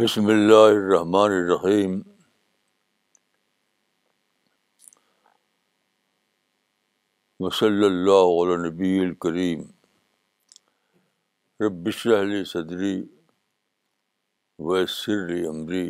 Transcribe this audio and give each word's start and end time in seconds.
بسم 0.00 0.26
اللہ 0.30 0.62
الرحمن 0.70 1.32
الرحیم 1.34 1.92
وصلی 7.40 7.84
اللہ 7.86 8.24
مصلی 8.30 8.56
نبی 8.68 8.90
الکریم 9.04 9.62
رب 11.64 11.80
بشر 11.86 12.32
صدری 12.52 12.94
ویسر 14.70 15.26
سر 15.28 15.48
عمری 15.54 15.86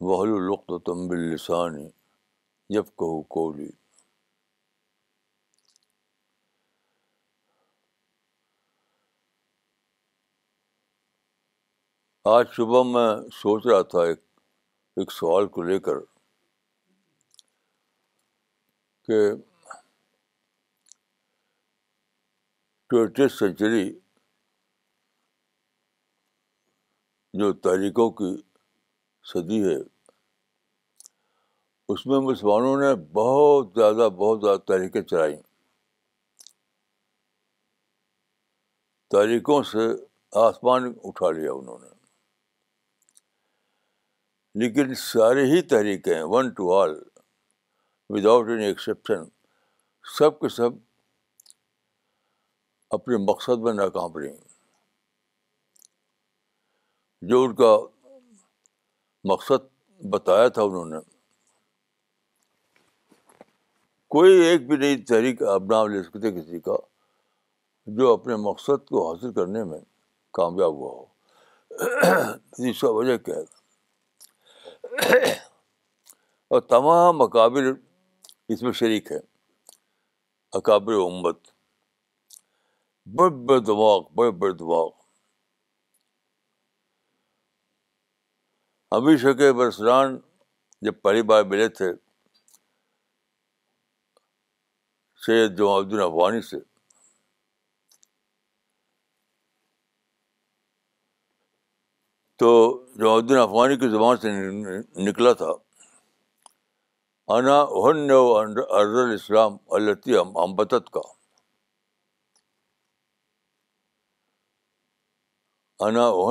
وحل 0.00 0.34
القط 0.42 0.70
و 0.70 0.78
تمب 0.90 1.12
السانی 1.20 1.88
جب 2.74 2.92
کہو 2.98 3.22
کولی 3.36 3.70
آج 12.28 12.46
صبح 12.56 12.82
میں 12.84 13.08
سوچ 13.32 13.66
رہا 13.66 13.82
تھا 13.90 14.00
ایک 14.04 14.18
ایک 15.00 15.12
سوال 15.12 15.46
کو 15.52 15.62
لے 15.62 15.78
کر 15.84 15.98
کہ 19.06 19.30
سینچری 23.38 23.84
جو 27.40 27.52
تاریخوں 27.68 28.10
کی 28.20 28.34
صدی 29.32 29.62
ہے 29.64 29.76
اس 31.92 32.04
میں 32.06 32.18
مسلمانوں 32.28 32.76
نے 32.80 32.94
بہت 33.12 33.72
زیادہ 33.76 34.08
بہت 34.16 34.40
زیادہ 34.42 34.58
تحریکیں 34.68 35.02
چلائیں 35.02 35.36
تاریخوں 39.16 39.62
سے 39.72 39.88
آسمان 40.46 40.92
اٹھا 41.04 41.30
لیا 41.38 41.52
انہوں 41.52 41.78
نے 41.84 41.88
لیکن 44.58 44.94
سارے 44.98 45.42
ہی 45.50 45.60
تحریکیں 45.70 46.22
one 46.30 46.48
to 46.54 46.72
all 46.78 46.94
without 48.26 48.48
any 48.50 48.64
exception 48.66 49.22
سب 50.18 50.38
کے 50.40 50.48
سب 50.54 50.76
اپنے 52.96 53.16
مقصد 53.26 53.62
میں 53.64 53.72
ناکام 53.72 54.16
رہی 54.16 54.36
جو 57.28 57.42
ان 57.44 57.54
کا 57.56 57.74
مقصد 59.32 59.68
بتایا 60.12 60.48
تھا 60.56 60.62
انہوں 60.62 60.86
نے 60.94 60.98
کوئی 64.16 64.40
ایک 64.46 64.66
بھی 64.68 64.76
نئی 64.76 65.02
تحریک 65.10 65.42
نام 65.68 65.88
لے 65.92 66.02
سکتے 66.02 66.32
کسی 66.40 66.60
کا 66.60 66.76
جو 67.98 68.12
اپنے 68.12 68.36
مقصد 68.50 68.88
کو 68.88 69.10
حاصل 69.10 69.32
کرنے 69.32 69.64
میں 69.64 69.78
کامیاب 70.38 70.74
ہوا 70.74 70.92
ہو 70.92 71.04
جس 72.64 72.80
کا 72.80 72.90
وجہ 72.90 73.16
کیا 73.24 73.34
ہے 73.36 73.58
اور 76.52 76.60
تمام 76.68 77.20
اکابر 77.22 77.70
اس 78.52 78.62
میں 78.62 78.72
شریک 78.80 79.10
ہے 79.12 79.18
اکابر 80.58 80.92
امت 81.04 81.48
بڑے 83.18 83.30
بڑے 83.46 83.60
دماغ 83.66 84.02
بڑے 84.16 84.30
بڑے 84.40 84.52
دماغ 84.58 84.88
ہمیشہ 88.96 89.32
کے 89.38 89.52
برسران 89.58 90.18
جب 90.84 91.00
پہلی 91.02 91.22
بار 91.30 91.42
ملے 91.50 91.68
تھے 91.80 91.92
سید 95.26 95.56
جمع 95.58 95.76
الدین 95.76 96.00
افغانی 96.00 96.40
سے 96.50 96.56
تو 102.40 102.50
جمع 102.98 103.10
الدین 103.14 103.36
افغانی 103.38 103.76
کی 103.78 103.88
زبان 103.92 104.16
سے 104.20 104.30
نکلا 105.06 105.32
تھا 105.40 105.48
انا 107.34 107.56
ہن 107.84 108.10
و 108.12 108.20
ارض 108.36 108.94
الاسلام 109.04 109.56
اللہ 109.78 110.16
امبدت 110.42 110.88
کا 110.92 111.00
انا 115.88 116.06
و 116.20 116.28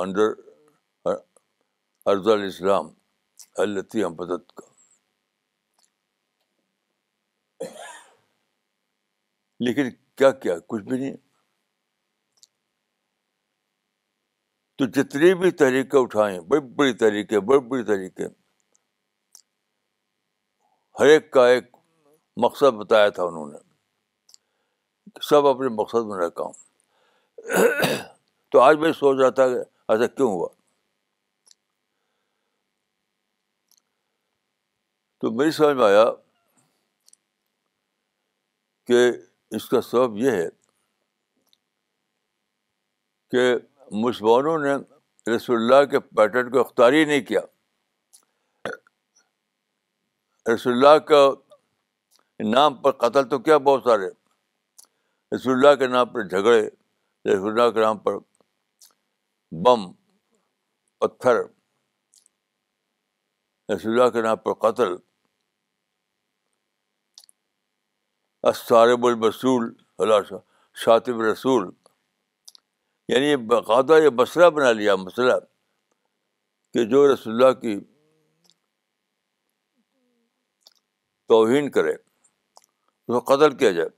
انڈر 0.00 0.32
ارض 1.04 2.28
الاسلام 2.34 2.90
اللہ 3.66 4.04
امبتت 4.06 4.52
کا 4.56 4.66
لیکن 9.66 9.90
کیا 10.16 10.30
کیا 10.44 10.58
کچھ 10.68 10.82
بھی 10.88 10.98
نہیں 10.98 11.16
تو 14.78 14.84
جتنی 14.94 15.32
بھی 15.34 15.50
تحریکیں 15.60 15.98
اٹھائیں 16.00 16.38
بڑی 16.50 16.60
بڑی 16.74 16.92
تحریکیں 16.96 17.38
بڑی 17.46 17.58
بڑی 17.68 17.82
تحریکیں 17.84 18.26
ہر 20.98 21.06
ایک 21.14 21.30
کا 21.32 21.46
ایک 21.48 21.64
مقصد 22.44 22.74
بتایا 22.82 23.08
تھا 23.16 23.22
انہوں 23.28 23.50
نے 23.52 23.58
سب 25.28 25.46
اپنے 25.46 25.68
مقصد 25.80 26.06
میں 26.10 26.18
رکھا 26.18 26.44
ہوں 26.44 27.96
تو 28.52 28.60
آج 28.60 28.76
میں 28.84 28.92
سوچ 28.98 29.18
رہا 29.20 29.30
تھا 29.38 29.46
کہ 29.54 29.58
ایسا 29.92 30.06
کیوں 30.06 30.30
ہوا 30.32 30.48
تو 35.20 35.30
میری 35.38 35.50
سمجھ 35.50 35.76
میں 35.76 35.84
آیا 35.84 36.04
کہ 38.86 39.06
اس 39.56 39.68
کا 39.68 39.80
سبب 39.90 40.16
یہ 40.18 40.30
ہے 40.30 40.48
کہ 43.30 43.54
مسلمانوں 43.92 44.58
نے 44.58 44.74
رسول 45.34 45.56
اللہ 45.56 45.84
کے 45.90 46.00
پیٹرن 46.16 46.50
کو 46.50 46.60
اختیار 46.60 46.92
ہی 46.92 47.04
نہیں 47.04 47.20
کیا 47.28 47.40
رسول 50.54 50.72
اللہ 50.72 50.98
کا 51.06 51.16
نام 52.54 52.74
پر 52.82 52.92
قتل 53.06 53.28
تو 53.28 53.38
کیا 53.46 53.56
بہت 53.68 53.82
سارے 53.84 54.08
رسول 55.34 55.52
اللہ 55.52 55.74
کے 55.78 55.86
نام 55.92 56.08
پر 56.12 56.26
جھگڑے 56.28 56.62
رسول 56.64 57.50
اللہ 57.60 57.70
کے 57.74 57.80
نام 57.80 57.98
پر 58.04 58.16
بم 59.64 59.90
پتھر 61.00 61.42
رسول 63.74 63.92
اللہ 63.98 64.10
کے 64.12 64.22
نام 64.22 64.36
پر 64.44 64.54
قتل 64.70 64.94
اسارب 68.48 69.06
المسول 69.06 69.72
رسول 70.12 70.38
شاطب 70.84 71.20
رسول 71.22 71.70
یعنی 73.12 73.36
باقاعدہ 73.50 73.98
یہ 74.04 74.08
مسئلہ 74.18 74.48
بنا 74.56 74.70
لیا 74.78 74.94
مسئلہ 75.02 75.34
کہ 76.74 76.84
جو 76.88 76.98
رسول 77.12 77.32
اللہ 77.34 77.52
کی 77.60 77.78
توہین 81.28 81.70
کرے 81.70 81.92
اس 81.94 83.14
کو 83.16 83.20
قتل 83.32 83.56
کیا 83.58 83.70
جائے 83.78 83.88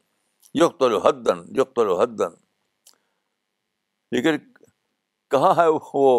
یقت 0.62 0.82
الحدن 0.82 1.42
یقت 1.60 1.78
الحدن 1.78 2.34
لیکن 4.16 4.38
کہاں 5.30 5.52
ہے 5.62 5.66
وہ 5.94 6.14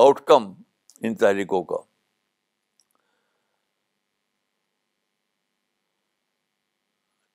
آؤٹ 0.00 0.20
کم 0.32 0.52
ان 1.08 1.14
تحریکوں 1.20 1.62
کا 1.72 1.76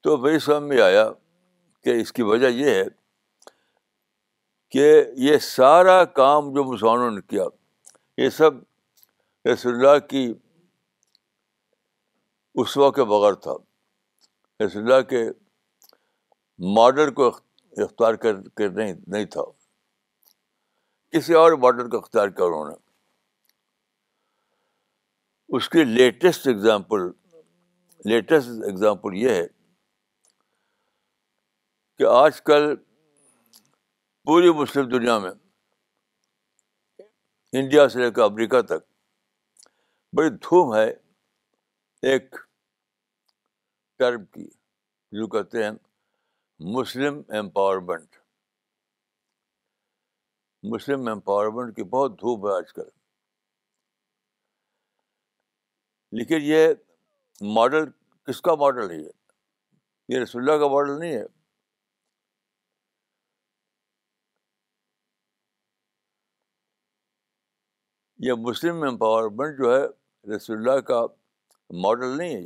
تو 0.05 0.17
بھائی 0.25 0.39
سمجھ 0.45 0.67
میں 0.69 0.81
آیا 0.81 1.09
کہ 1.83 1.99
اس 2.01 2.11
کی 2.13 2.21
وجہ 2.31 2.47
یہ 2.57 2.73
ہے 2.83 2.83
کہ 4.75 4.87
یہ 5.25 5.37
سارا 5.41 5.93
کام 6.19 6.47
جو 6.53 6.63
مسلمانوں 6.71 7.09
نے 7.11 7.21
کیا 7.21 7.43
یہ 8.21 8.29
سب 8.37 8.51
رسول 9.47 9.73
اللہ 9.73 9.97
کی 10.09 10.23
اسوا 12.63 12.89
کے 12.97 13.03
بغیر 13.11 13.33
تھا 13.45 13.53
رسول 14.65 14.81
اللہ 14.83 15.01
کے 15.09 15.21
ماڈل 16.77 17.13
کو 17.19 17.27
اختیار 17.79 18.13
کر 18.25 18.41
کے 18.57 18.67
نہیں 18.67 18.93
نہیں 19.15 19.25
تھا 19.37 19.43
کسی 21.17 21.33
اور 21.43 21.51
ماڈل 21.67 21.89
کو 21.89 21.97
اختیار 21.97 22.27
کیا 22.35 22.45
انہوں 22.45 22.67
نے 22.69 22.75
اس 25.57 25.69
کی 25.75 25.83
لیٹسٹ 25.83 26.47
ایگزامپل 26.53 27.07
لیٹسٹ 28.13 28.63
ایگزامپل 28.71 29.15
یہ 29.21 29.29
ہے 29.41 29.47
کہ 31.97 32.05
آج 32.17 32.41
کل 32.51 32.73
پوری 34.25 34.49
مسلم 34.57 34.87
دنیا 34.89 35.17
میں 35.19 35.29
انڈیا 37.59 37.87
سے 37.89 37.99
لے 37.99 38.09
کر 38.11 38.21
امریکہ 38.21 38.61
تک 38.69 38.83
بڑی 40.17 40.29
دھوم 40.45 40.73
ہے 40.75 40.85
ایک 42.11 42.35
ٹرم 43.99 44.23
کی 44.33 44.45
جو 45.17 45.27
کہتے 45.35 45.63
ہیں 45.63 45.71
مسلم 46.77 47.21
امپاورمنٹ 47.39 48.15
مسلم 50.73 51.07
امپاورمنٹ 51.11 51.75
کی 51.75 51.83
بہت 51.93 52.19
دھوپ 52.21 52.45
ہے 52.47 52.55
آج 52.57 52.73
کل 52.73 52.89
لیکن 56.17 56.41
یہ 56.49 56.67
ماڈل 57.55 57.89
کس 58.27 58.41
کا 58.49 58.55
ماڈل 58.65 58.89
ہے 58.91 58.97
یہ 59.03 59.09
یہ 60.15 60.21
رسول 60.23 60.57
کا 60.59 60.67
ماڈل 60.73 60.99
نہیں 60.99 61.15
ہے 61.17 61.23
یہ 68.23 68.33
مسلم 68.47 68.83
امپاورمنٹ 68.87 69.57
جو 69.57 69.75
ہے 69.75 70.35
رسول 70.35 70.57
اللہ 70.57 70.79
کا 70.89 71.01
ماڈل 71.83 72.17
نہیں 72.17 72.35
ہے 72.35 72.45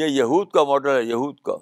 یہ 0.00 0.06
یہود 0.16 0.50
کا 0.52 0.64
ماڈل 0.68 0.96
ہے 0.96 1.02
یہود 1.02 1.40
کا 1.44 1.56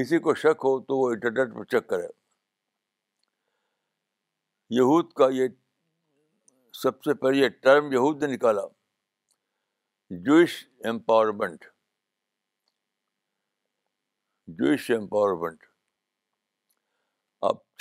کسی 0.00 0.18
کو 0.26 0.34
شک 0.42 0.64
ہو 0.64 0.78
تو 0.84 0.98
وہ 0.98 1.10
انٹرنیٹ 1.12 1.54
پہ 1.54 1.62
چیک 1.76 1.86
کرے 1.88 2.06
یہود 4.78 5.12
کا 5.18 5.28
یہ 5.32 5.48
سب 6.82 7.02
سے 7.04 7.14
پہلے 7.22 7.44
یہ 7.44 7.48
ٹرم 7.62 7.92
یہود 7.92 8.22
نے 8.22 8.32
نکالا 8.34 8.62
Jewish 10.26 10.64
empowerment 10.90 11.64
Jewish 14.58 14.90
empowerment 14.96 15.66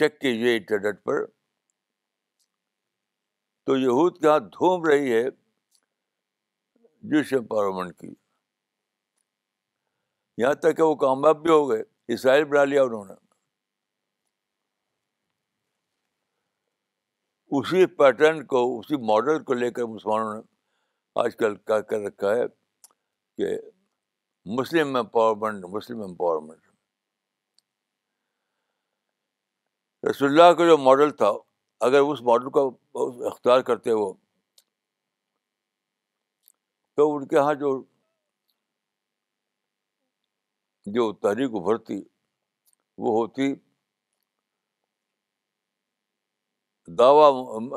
check 0.01 0.19
کیجیے 0.21 0.55
انٹرنیٹ 0.57 1.03
پر 1.05 1.25
تو 3.65 3.75
یہود 3.77 4.17
کے 4.21 4.27
ہاتھ 4.27 4.43
دھوم 4.53 4.85
رہی 4.85 5.13
ہے 5.13 5.23
جوش 7.11 7.33
امپاورمنٹ 7.37 7.97
کی 7.99 8.13
یہاں 10.41 10.53
تک 10.61 10.75
کہ 10.77 10.83
وہ 10.83 10.95
کامیاب 11.05 11.41
بھی 11.43 11.51
ہو 11.51 11.69
گئے 11.69 11.81
اسرائیل 12.15 12.43
بنا 12.51 12.63
لیا 12.63 12.83
انہوں 12.83 13.05
نے 13.05 13.13
اسی 17.59 17.85
پیٹرن 17.95 18.43
کو 18.53 18.63
اسی 18.79 18.97
ماڈل 19.11 19.43
کو 19.43 19.53
لے 19.53 19.71
کر 19.77 19.85
مسلمانوں 19.93 20.33
نے 20.35 20.41
آج 21.25 21.35
کل 21.39 21.55
کیا 21.67 21.79
کر 21.91 21.99
رکھا 22.07 22.35
ہے 22.35 22.47
کہ 23.37 23.55
مسلم 24.59 24.95
امپاورمنٹ 24.95 25.65
مسلم 25.75 26.01
امپاورمنٹ 26.03 26.59
رسول 30.11 30.27
اللہ 30.29 30.53
کا 30.57 30.65
جو 30.65 30.77
ماڈل 30.77 31.09
تھا 31.19 31.29
اگر 31.87 31.99
اس 32.11 32.21
ماڈل 32.29 32.49
کا 32.55 32.61
اختیار 33.29 33.61
کرتے 33.67 33.91
وہ 33.99 34.11
تو 36.97 37.15
ان 37.15 37.27
کے 37.27 37.35
یہاں 37.35 37.53
جو 37.61 37.69
جو 40.95 41.11
تحریک 41.21 41.51
ابھرتی 41.59 41.99
وہ 43.03 43.11
ہوتی 43.19 43.53
دعوی 46.97 47.23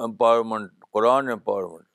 امپاورمنٹ 0.04 0.72
قرآن 0.92 1.28
امپاورمنٹ 1.30 1.86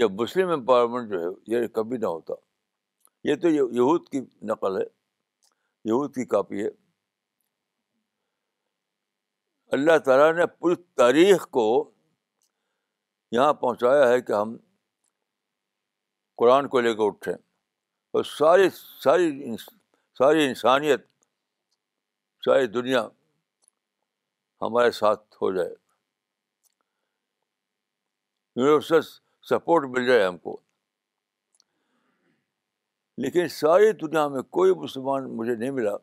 یہ 0.00 0.06
مسلم 0.20 0.50
امپاورمنٹ 0.52 1.10
جو 1.10 1.20
ہے 1.22 1.34
یہ 1.56 1.66
کبھی 1.78 1.96
نہ 1.98 2.06
ہوتا 2.06 2.34
یہ 3.28 3.34
تو 3.42 3.48
یہود 3.56 4.08
کی 4.12 4.20
نقل 4.52 4.76
ہے 4.80 4.84
یہود 5.88 6.14
کی 6.14 6.24
کاپی 6.36 6.64
ہے 6.64 6.68
اللہ 9.76 9.98
تعالیٰ 10.04 10.32
نے 10.34 10.46
پوری 10.46 10.74
تاریخ 10.98 11.46
کو 11.56 11.64
یہاں 13.32 13.52
پہنچایا 13.54 14.08
ہے 14.08 14.20
کہ 14.20 14.32
ہم 14.32 14.56
قرآن 16.38 16.68
کو 16.68 16.80
لے 16.80 16.92
کے 16.94 17.04
اٹھیں 17.06 17.34
اور 17.34 18.22
ساری 18.24 18.68
ساری 19.02 19.56
ساری 20.18 20.46
انسانیت 20.46 21.04
ساری 22.44 22.66
دنیا 22.78 23.02
ہمارے 24.62 24.90
ساتھ 25.00 25.36
ہو 25.42 25.52
جائے 25.56 25.74
یونیورسل 28.56 29.02
سپورٹ 29.50 29.84
مل 29.96 30.06
جائے 30.06 30.24
ہم 30.26 30.38
کو 30.48 30.56
لیکن 33.24 33.46
ساری 33.60 33.92
دنیا 34.00 34.26
میں 34.34 34.42
کوئی 34.58 34.74
مسلمان 34.82 35.30
مجھے 35.36 35.54
نہیں 35.54 35.70
ملا 35.78 35.94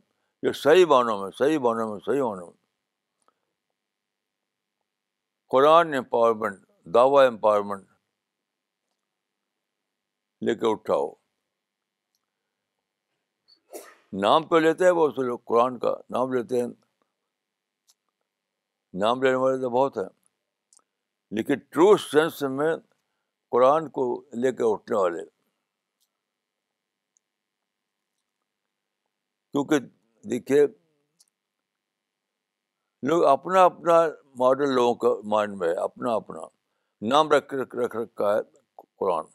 جو 0.44 0.54
صحیح 0.62 0.86
بانوں 0.96 1.20
میں 1.24 1.30
صحیح 1.38 1.58
بانوں 1.68 1.90
میں 1.92 2.00
صحیح 2.06 2.22
بانوں 2.24 2.48
میں 2.48 2.56
قرآن 5.54 5.94
امپاورمنٹ 5.98 6.64
دعوی 6.94 7.26
امپاورمنٹ 7.26 7.86
لے 10.46 10.56
کے 10.60 10.68
اٹھاؤ 10.72 11.08
نام 14.22 14.48
تو 14.48 14.60
لیتے 14.60 14.86
ہیں 14.86 14.92
بہت 14.94 15.14
سے 15.16 15.26
لوگ 15.28 15.40
قرآن 15.52 15.78
کا 15.80 15.94
نام 16.16 16.34
لیتے 16.34 16.62
ہیں 16.62 16.68
نام 19.02 19.24
لینے 19.24 19.36
والے 19.44 19.62
تو 19.62 19.70
بہت 19.70 19.98
ہیں 19.98 20.08
لیکن 21.38 21.60
ٹرو 21.70 21.96
سینس 22.12 22.42
میں 22.58 22.76
قرآن 23.52 23.90
کو 23.98 24.06
لے 24.42 24.52
کے 24.56 24.72
اٹھنے 24.72 24.98
والے 24.98 25.24
کیونکہ 29.52 29.80
دیکھیے 30.30 30.66
لوگ 33.06 33.24
اپنا 33.30 33.64
اپنا 33.66 34.00
ماڈل 34.40 34.74
لوگوں 34.76 34.94
کا 35.02 35.10
مائنڈ 35.30 35.56
میں 35.58 35.68
ہے 35.68 35.74
اپنا 35.82 36.14
اپنا 36.16 36.42
نام 37.10 37.30
رکھ 37.32 37.54
رکھ 37.54 37.76
رکھ 37.76 37.96
رکھا 37.96 38.34
ہے 38.36 38.40
قرآن 39.00 39.26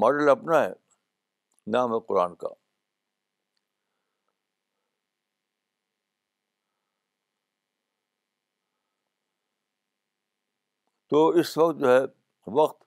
ماڈل 0.00 0.28
اپنا 0.28 0.62
ہے 0.64 0.72
نام 1.72 1.92
ہے 1.94 1.98
قرآن 2.08 2.34
کا 2.42 2.48
تو 11.10 11.26
اس 11.40 11.56
وقت 11.58 11.78
جو 11.78 11.88
ہے 11.94 11.98
وقت 12.60 12.82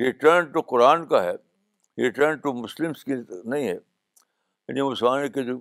ریٹرن 0.00 0.50
ٹو 0.52 0.60
قرآن 0.74 1.06
کا 1.08 1.22
ہے 1.24 1.32
ریٹرن 2.02 2.36
ٹو 2.40 2.52
مسلمس 2.62 3.04
کی 3.04 3.12
نہیں 3.14 3.66
ہے 3.68 3.74
یعنی 3.74 4.82
مسلمان 4.90 5.30
کی 5.32 5.44
جو 5.46 5.56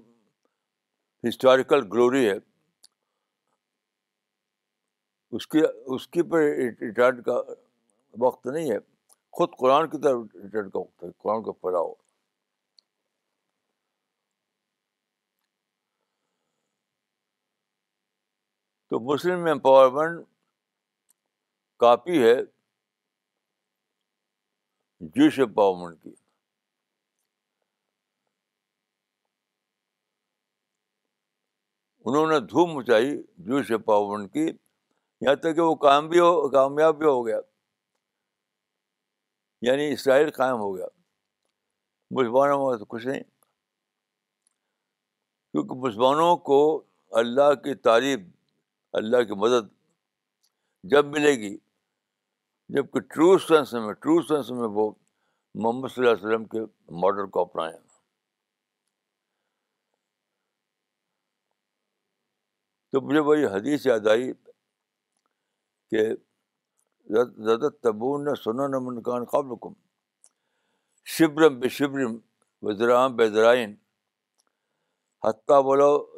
ہسٹوریکل 1.27 1.83
گلوری 1.93 2.29
ہے 2.29 2.37
اس 5.35 5.45
کی 6.13 6.21
پر 6.29 6.41
ریٹائرڈ 6.81 7.23
کا 7.25 7.41
وقت 8.19 8.45
نہیں 8.47 8.69
ہے 8.71 8.77
خود 9.37 9.49
قرآن 9.59 9.89
کی 9.89 9.97
طرف 10.03 10.35
ریٹائرڈ 10.43 10.71
کا 10.71 10.79
وقت 10.79 11.03
ہے 11.03 11.07
قرآن 11.23 11.41
کو 11.43 11.53
پڑھاؤ 11.63 11.91
تو 18.89 18.99
مسلم 19.11 19.45
امپاورمنٹ 19.51 20.25
کاپی 21.79 22.23
ہے 22.23 22.35
جوش 25.15 25.39
امپاورمنٹ 25.39 26.01
کی 26.03 26.13
انہوں 32.09 32.27
نے 32.31 32.39
دھوم 32.49 32.73
مچائی 32.75 33.15
جوش 33.47 33.71
امپاورمنٹ 33.71 34.33
کی 34.33 34.47
یہاں 35.21 35.35
تک 35.35 35.55
کہ 35.55 35.61
وہ 35.61 35.75
کام 35.83 36.07
بھی 36.09 36.19
ہو 36.19 36.47
کامیاب 36.49 36.97
بھی 36.97 37.05
ہو 37.07 37.25
گیا 37.27 37.37
یعنی 39.67 39.91
اسرائیل 39.91 40.29
قائم 40.31 40.55
ہو 40.59 40.75
گیا 40.75 40.85
مسلمانوں 42.17 42.69
میں 42.69 42.77
تو 42.77 42.85
خوش 42.89 43.05
نہیں 43.05 43.23
کیونکہ 45.51 45.75
مسلمانوں 45.87 46.35
کو 46.49 46.59
اللہ 47.21 47.53
کی 47.63 47.73
تعریف 47.87 48.19
اللہ 48.99 49.23
کی 49.27 49.35
مدد 49.45 49.71
جب 50.91 51.05
ملے 51.15 51.31
گی 51.39 51.55
جب 52.75 52.91
کہ 52.93 52.99
ٹرو 53.13 53.37
سینس 53.47 53.73
میں 53.73 53.93
ٹرو 53.93 54.21
سینس 54.27 54.49
میں 54.59 54.67
وہ 54.75 54.89
محمد 55.55 55.87
صلی 55.93 56.05
اللہ 56.07 56.15
علیہ 56.17 56.25
وسلم 56.27 56.45
کے 56.53 56.61
ماڈل 57.05 57.27
کو 57.29 57.41
اپنائیں 57.41 57.75
تو 62.91 63.01
مجھے 63.07 63.21
بڑی 63.21 63.45
حدیث 63.53 63.85
یاد 63.85 64.07
آئی 64.11 64.31
کہ 65.89 66.03
زدت 67.47 67.81
تبون 67.83 68.23
نہ 68.25 68.33
سنا 68.43 68.67
نہ 68.71 68.77
منکان 68.85 69.25
قابل 69.33 69.55
کم 69.63 69.73
شبرم 71.15 71.59
بے 71.59 71.69
شبرم 71.77 72.17
وزرام 72.65 73.15
بے 73.15 73.27
دخلو 73.29 73.75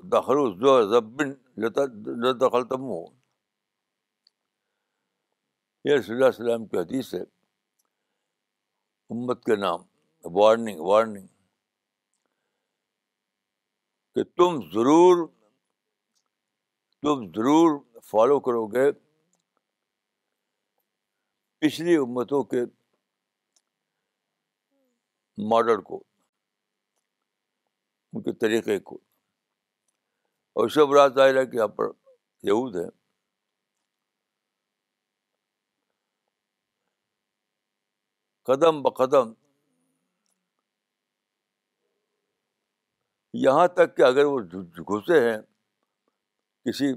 حتہ 0.07 0.81
ضبن 0.91 1.29
دخل 2.41 2.63
ہو 2.71 3.03
یہ 5.87 5.95
رسول 5.95 6.15
اللہ 6.15 6.25
وسلم 6.27 6.65
کی 6.67 6.77
حدیث 6.77 7.13
ہے 7.13 7.19
امت 9.13 9.43
کے 9.43 9.55
نام 9.55 9.81
وارننگ 10.37 10.79
وارننگ 10.87 11.27
کہ 14.15 14.23
تم 14.37 14.59
ضرور 14.73 15.25
تم 17.01 17.25
ضرور 17.35 17.79
فالو 18.11 18.39
کرو 18.47 18.65
گے 18.73 18.89
پچھلی 21.61 21.95
امتوں 21.97 22.43
کے 22.51 22.61
ماڈل 25.51 25.81
کو 25.89 25.97
ان 28.13 28.21
کے 28.23 28.33
طریقے 28.43 28.77
کو 28.91 28.95
اور 30.59 30.69
شب 30.75 30.91
رات 30.97 31.15
کہ 31.15 31.55
یہاں 31.57 31.67
پر 31.79 31.89
یہود 32.49 32.75
ہیں 32.75 32.89
قدم 38.49 38.81
بقدم 38.81 39.33
یہاں 43.45 43.67
تک 43.75 43.95
کہ 43.97 44.01
اگر 44.03 44.25
وہ 44.25 44.39
گھسے 44.97 45.19
ہیں 45.29 45.37
کسی 46.69 46.93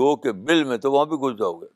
گو 0.00 0.14
کے 0.20 0.32
بل 0.46 0.64
میں 0.68 0.76
تو 0.86 0.92
وہاں 0.92 1.06
بھی 1.06 1.16
گھس 1.28 1.38
جاؤ 1.38 1.58
گے 1.60 1.74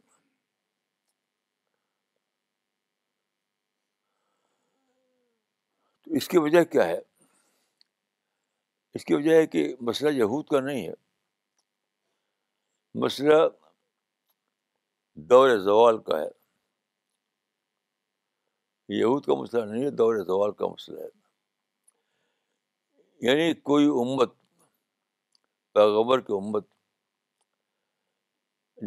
اس 6.17 6.27
کی 6.29 6.39
وجہ 6.43 6.63
کیا 6.71 6.87
ہے 6.89 6.99
اس 8.99 9.05
کی 9.05 9.15
وجہ 9.15 9.35
ہے 9.37 9.47
کہ 9.47 9.61
مسئلہ 9.89 10.11
یہود 10.17 10.47
کا 10.49 10.61
نہیں 10.61 10.87
ہے 10.87 10.93
مسئلہ 13.05 13.35
دور 15.31 15.57
زوال 15.65 15.99
کا 16.09 16.19
ہے 16.21 16.29
یہود 19.01 19.27
کا 19.27 19.35
مسئلہ 19.41 19.65
نہیں 19.73 19.85
ہے 19.85 19.91
دور 20.03 20.17
زوال 20.27 20.53
کا 20.63 20.67
مسئلہ 20.73 21.01
ہے 21.03 21.09
یعنی 23.29 23.53
کوئی 23.71 23.87
امت 24.03 24.35
پیغبر 25.75 26.21
کی 26.29 26.33
امت 26.37 26.67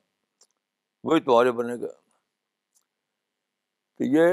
وہی 1.08 1.20
تمہارے 1.26 1.52
بنے 1.62 1.76
گا 1.82 1.92
تو 3.98 4.02
یہ 4.16 4.26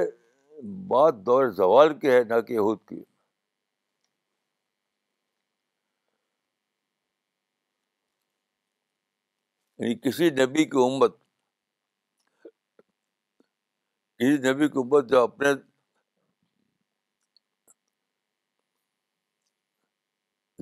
بات 0.89 1.15
دور 1.27 1.49
زوال 1.57 1.99
کی 2.01 2.11
ہے 2.11 2.23
نہ 2.29 2.41
کہ 2.49 2.53
یہود 2.53 2.79
کی 2.89 2.95
یعنی 9.79 9.95
کسی 10.09 10.31
نبی 10.41 10.65
کی 10.71 10.79
امت 10.85 11.17
کسی 14.19 14.37
نبی 14.51 14.69
کی 14.69 14.79
امت 14.85 15.09
جو 15.11 15.21
اپنے 15.23 15.49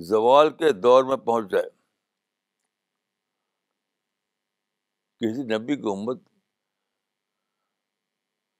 زوال 0.07 0.49
کے 0.57 0.71
دور 0.83 1.03
میں 1.09 1.17
پہنچ 1.25 1.51
جائے 1.51 1.69
کسی 5.19 5.43
نبی 5.55 5.75
کی 5.81 5.89
امت 5.93 6.21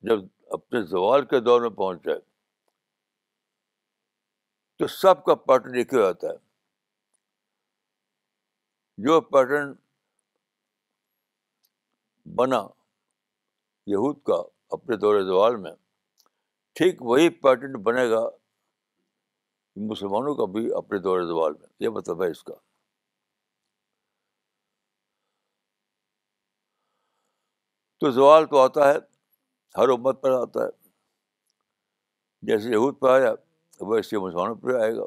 جب 0.10 0.20
اپنے 0.58 0.82
زوال 0.90 1.26
کے 1.32 1.40
دور 1.46 1.62
میں 1.62 1.70
پہنچ 1.78 2.04
جائے 2.08 2.20
تو 4.82 4.88
سب 4.98 5.24
کا 5.26 5.36
پیٹرن 5.50 5.76
ایک 5.82 5.94
ہی 5.94 6.02
آتا 6.08 6.28
ہے 6.28 6.38
جو 9.08 9.20
پیٹرن 9.36 9.74
بنا 12.42 12.60
یہود 13.94 14.22
کا 14.30 14.38
اپنے 14.78 14.98
دور 15.06 15.20
زوال 15.32 15.56
میں 15.66 15.72
ٹھیک 16.80 17.02
وہی 17.10 17.30
پیٹرن 17.48 17.76
بنے 17.90 18.10
گا 18.12 18.22
مسلمانوں 19.92 20.36
کا 20.36 20.46
بھی 20.56 20.64
اپنے 20.82 21.00
دور 21.10 21.22
زوال 21.34 21.54
میں 21.60 21.68
یہ 21.88 21.94
مطلب 22.00 22.24
ہے 22.24 22.30
اس 22.38 22.44
کا 22.52 22.54
تو 28.04 28.12
زوال 28.20 28.46
تو 28.54 28.60
آتا 28.62 28.88
ہے 28.92 28.98
ہر 29.78 29.90
امت 29.90 30.22
پر 30.22 30.32
آتا 30.42 30.64
ہے 30.66 30.70
جیسے 32.50 32.70
یہود 32.72 33.00
پہ 33.00 33.08
آیا 33.14 33.32
ویسے 33.92 34.18
مسلمانوں 34.18 34.56
پہ 34.56 34.76
آئے 34.82 34.96
گا 34.96 35.06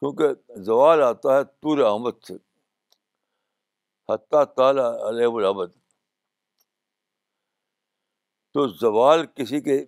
کیونکہ 0.00 0.62
زوال 0.66 1.02
آتا 1.02 1.36
ہے 1.36 1.42
طور 1.62 1.78
احمد 1.92 2.22
سے 2.26 2.34
حتیٰ 4.12 4.42
تعالیٰ 4.56 4.88
علیہ 5.08 5.26
الحمد 5.40 5.74
تو 8.54 8.66
زوال 8.68 9.24
کسی 9.34 9.60
کے 9.68 9.78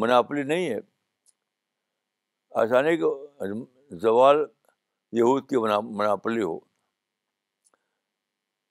مناپلی 0.00 0.42
نہیں 0.52 0.68
ہے 0.70 0.78
آسانی 2.62 2.96
کو 3.04 3.10
زوال 4.02 4.44
یہود 5.18 5.48
کی 5.48 5.56
مناپلی 5.62 6.42
ہو 6.42 6.56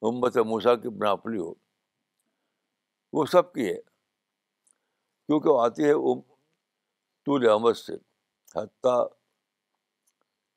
امت 0.10 0.38
موسا 0.52 0.76
کی 0.84 0.88
مناپلی 0.98 1.38
ہو 1.38 1.54
وہ 3.14 3.26
سب 3.32 3.54
کی 3.54 3.68
ہے 3.70 3.74
کیونکہ 5.26 5.50
وہ 5.50 5.62
آتی 5.66 5.84
ہے 5.86 5.94
وہ 5.94 6.16
طول 7.26 7.48
احمد 7.50 7.78
سے 7.78 7.94
حتیٰ 8.56 9.00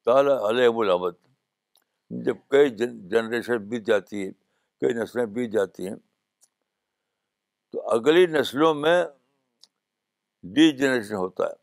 تعالیٰ 0.05 0.39
علیہ 0.49 0.69
الحمد 0.91 1.21
جب 2.25 2.37
کئی 2.51 2.71
جنریشن 3.11 3.69
بیت 3.69 3.87
جاتی 3.87 4.27
ہے 4.27 4.31
کئی 4.81 4.95
نسلیں 5.01 5.25
بیت 5.37 5.51
جاتی 5.53 5.87
ہیں 5.89 5.95
تو 7.73 7.89
اگلی 7.91 8.27
نسلوں 8.39 8.73
میں 8.75 9.03
ڈی 10.55 10.71
جنریشن 10.77 11.15
ہوتا 11.15 11.45
ہے 11.47 11.61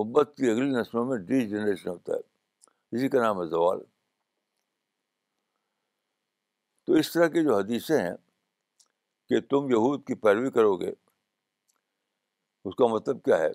ابت 0.00 0.36
کی 0.36 0.50
اگلی 0.50 0.70
نسلوں 0.80 1.04
میں 1.06 1.16
ڈی 1.30 1.46
جنریشن 1.48 1.88
ہوتا 1.90 2.12
ہے 2.14 2.96
اسی 2.96 3.08
کا 3.08 3.22
نام 3.22 3.40
ہے 3.40 3.46
زوال 3.48 3.78
تو 6.86 6.92
اس 6.98 7.12
طرح 7.12 7.26
کی 7.34 7.44
جو 7.44 7.56
حدیثیں 7.56 7.98
ہیں 7.98 8.16
کہ 9.30 9.40
تم 9.50 9.68
یہود 9.70 10.04
کی 10.06 10.14
پیروی 10.20 10.50
کرو 10.50 10.76
گے 10.76 10.90
اس 12.64 12.74
کا 12.78 12.86
مطلب 12.92 13.22
کیا 13.24 13.36
ہے 13.38 13.50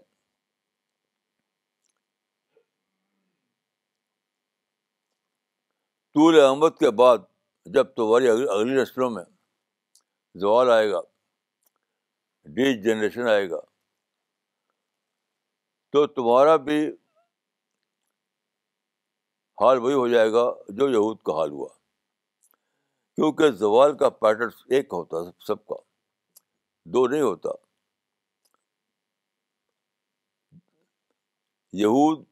طول 6.17 6.39
احمد 6.41 6.77
کے 6.79 6.91
بعد 7.01 7.25
جب 7.77 7.91
تمہاری 7.95 8.27
اگلی 8.29 8.81
نسلوں 8.81 9.09
میں 9.17 9.23
زوال 10.45 10.69
آئے 10.77 10.89
گا 10.91 11.01
ڈی 12.55 12.73
جنریشن 12.83 13.27
آئے 13.35 13.49
گا 13.49 13.59
تو 15.93 16.05
تمہارا 16.19 16.55
بھی 16.71 16.83
حال 19.61 19.77
وہی 19.83 19.93
ہو 20.03 20.07
جائے 20.13 20.31
گا 20.31 20.51
جو 20.77 20.89
یہود 20.89 21.21
کا 21.25 21.37
حال 21.39 21.51
ہوا 21.57 21.74
کیونکہ 23.15 23.51
زوال 23.59 23.95
کا 23.97 24.09
پیٹرن 24.21 24.49
ایک 24.75 24.93
ہوتا 24.93 25.17
ہے 25.25 25.29
سب 25.47 25.65
کا 25.65 25.75
دو 26.93 27.05
نہیں 27.07 27.21
ہوتا 27.21 27.49
یہود 31.83 32.23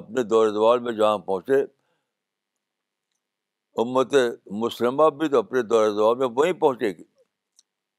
اپنے 0.00 0.22
دور 0.34 0.48
زوال 0.54 0.78
میں 0.82 0.92
جہاں 0.98 1.16
پہنچے 1.32 1.60
امت 3.82 4.14
مسلمہ 4.64 5.08
بھی 5.18 5.28
تو 5.28 5.38
اپنے 5.38 5.62
دور 5.72 5.88
زوال 5.94 6.16
میں 6.18 6.26
وہیں 6.36 6.52
پہنچے 6.60 6.90
گی 6.98 7.04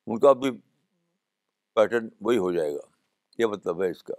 ان 0.08 0.20
کا 0.20 0.34
بھی 0.44 0.51
پیٹرن 1.75 2.08
وہی 2.25 2.38
ہو 2.46 2.51
جائے 2.51 2.74
گا 2.75 2.88
یہ 3.41 3.46
مطلب 3.56 3.84
ہے 3.84 3.89
اس 3.91 4.03
کا 4.03 4.13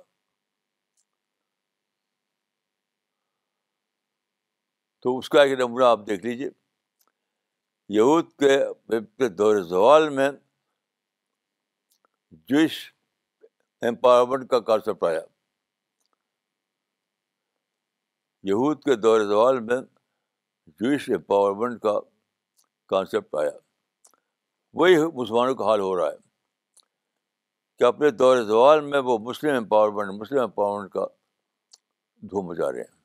تو 5.03 5.17
اس 5.19 5.29
کا 5.29 5.43
ایک 5.43 5.59
نمونہ 5.59 5.85
آپ 5.85 6.07
دیکھ 6.07 6.27
لیجیے 6.27 6.49
یہود 7.97 8.27
کے 9.19 9.29
دور 9.29 9.57
زوال 9.69 10.09
میں 10.17 10.31
جوش 12.49 12.73
امپاورمنٹ 13.89 14.49
کا 14.51 14.59
کانسیپٹ 14.71 15.05
آیا 15.09 15.21
یہود 18.51 18.83
کے 18.83 18.95
دور 19.01 19.21
زوال 19.29 19.61
میں 19.69 19.81
جوش 20.81 21.09
امپاورمنٹ 21.17 21.81
کا 21.83 21.99
کانسیپٹ 22.95 23.35
آیا 23.41 23.53
وہی 24.81 24.97
مسلمانوں 25.15 25.55
کا 25.55 25.67
حال 25.71 25.81
ہو 25.81 25.97
رہا 25.97 26.11
ہے 26.11 26.17
کہ 27.79 27.85
اپنے 27.85 28.11
دور 28.19 28.43
زوال 28.51 28.81
میں 28.91 28.99
وہ 29.09 29.19
مسلم 29.31 29.55
امپاورمنٹ 29.57 30.21
مسلم 30.21 30.41
امپاورمنٹ 30.43 30.93
کا 30.93 31.07
دھوم 32.31 32.53
جا 32.59 32.71
رہے 32.73 32.81
ہیں 32.81 32.97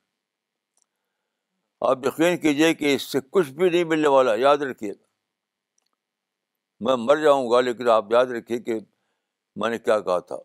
آپ 1.90 2.06
یقین 2.06 2.36
کیجیے 2.42 2.74
کہ 2.80 2.94
اس 2.96 3.02
سے 3.12 3.20
کچھ 3.36 3.50
بھی 3.54 3.70
نہیں 3.70 3.84
ملنے 3.92 4.08
والا 4.08 4.34
یاد 4.42 4.58
رکھیے 4.68 4.92
میں 6.88 6.96
مر 7.00 7.16
جاؤں 7.24 7.50
گا 7.52 7.60
لیکن 7.68 7.90
آپ 7.90 8.12
یاد 8.12 8.26
رکھیے 8.36 8.60
کہ 8.68 8.78
میں 9.62 9.70
نے 9.70 9.78
کیا 9.80 10.00
کہا 10.00 10.20
تھا 10.30 10.38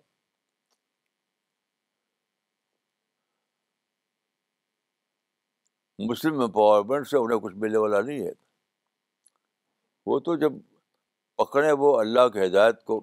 مسلم 6.09 6.41
امپاورمنٹ 6.41 7.07
سے 7.09 7.17
انہیں 7.19 7.41
کچھ 7.43 7.55
ملنے 7.65 7.79
والا 7.85 8.01
نہیں 8.01 8.25
ہے 8.27 8.33
وہ 10.07 10.19
تو 10.29 10.37
جب 10.43 10.59
پکڑے 11.43 11.73
وہ 11.85 11.99
اللہ 12.01 12.29
کے 12.35 12.45
ہدایت 12.47 12.83
کو 12.91 13.01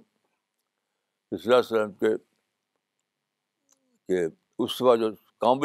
وسلم 1.32 1.92
کے 2.04 2.14
کہ 4.08 4.26
وقت 4.60 4.82
جو 5.00 5.10
کام 5.46 5.60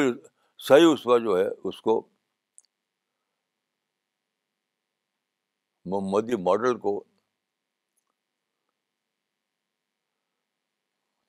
صحیح 0.69 0.87
اسوا 0.93 1.19
جو 1.27 1.39
ہے 1.39 1.49
اس 1.69 1.81
کو 1.83 2.01
محمدی 5.87 6.37
ماڈل 6.45 6.77
کو 6.79 7.03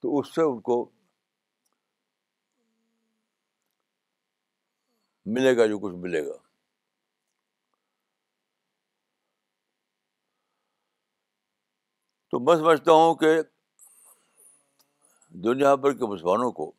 تو 0.02 0.18
اس 0.18 0.34
سے 0.34 0.42
ان 0.42 0.60
کو 0.68 0.84
ملے 5.34 5.56
گا 5.56 5.66
جو 5.66 5.78
کچھ 5.78 5.94
ملے 6.04 6.24
گا 6.26 6.34
تو 12.30 12.38
میں 12.40 12.56
سمجھتا 12.56 12.92
ہوں 12.92 13.14
کہ 13.22 13.32
دنیا 15.44 15.74
بھر 15.82 15.92
کے 15.98 16.06
مسلمانوں 16.12 16.50
کو 16.60 16.70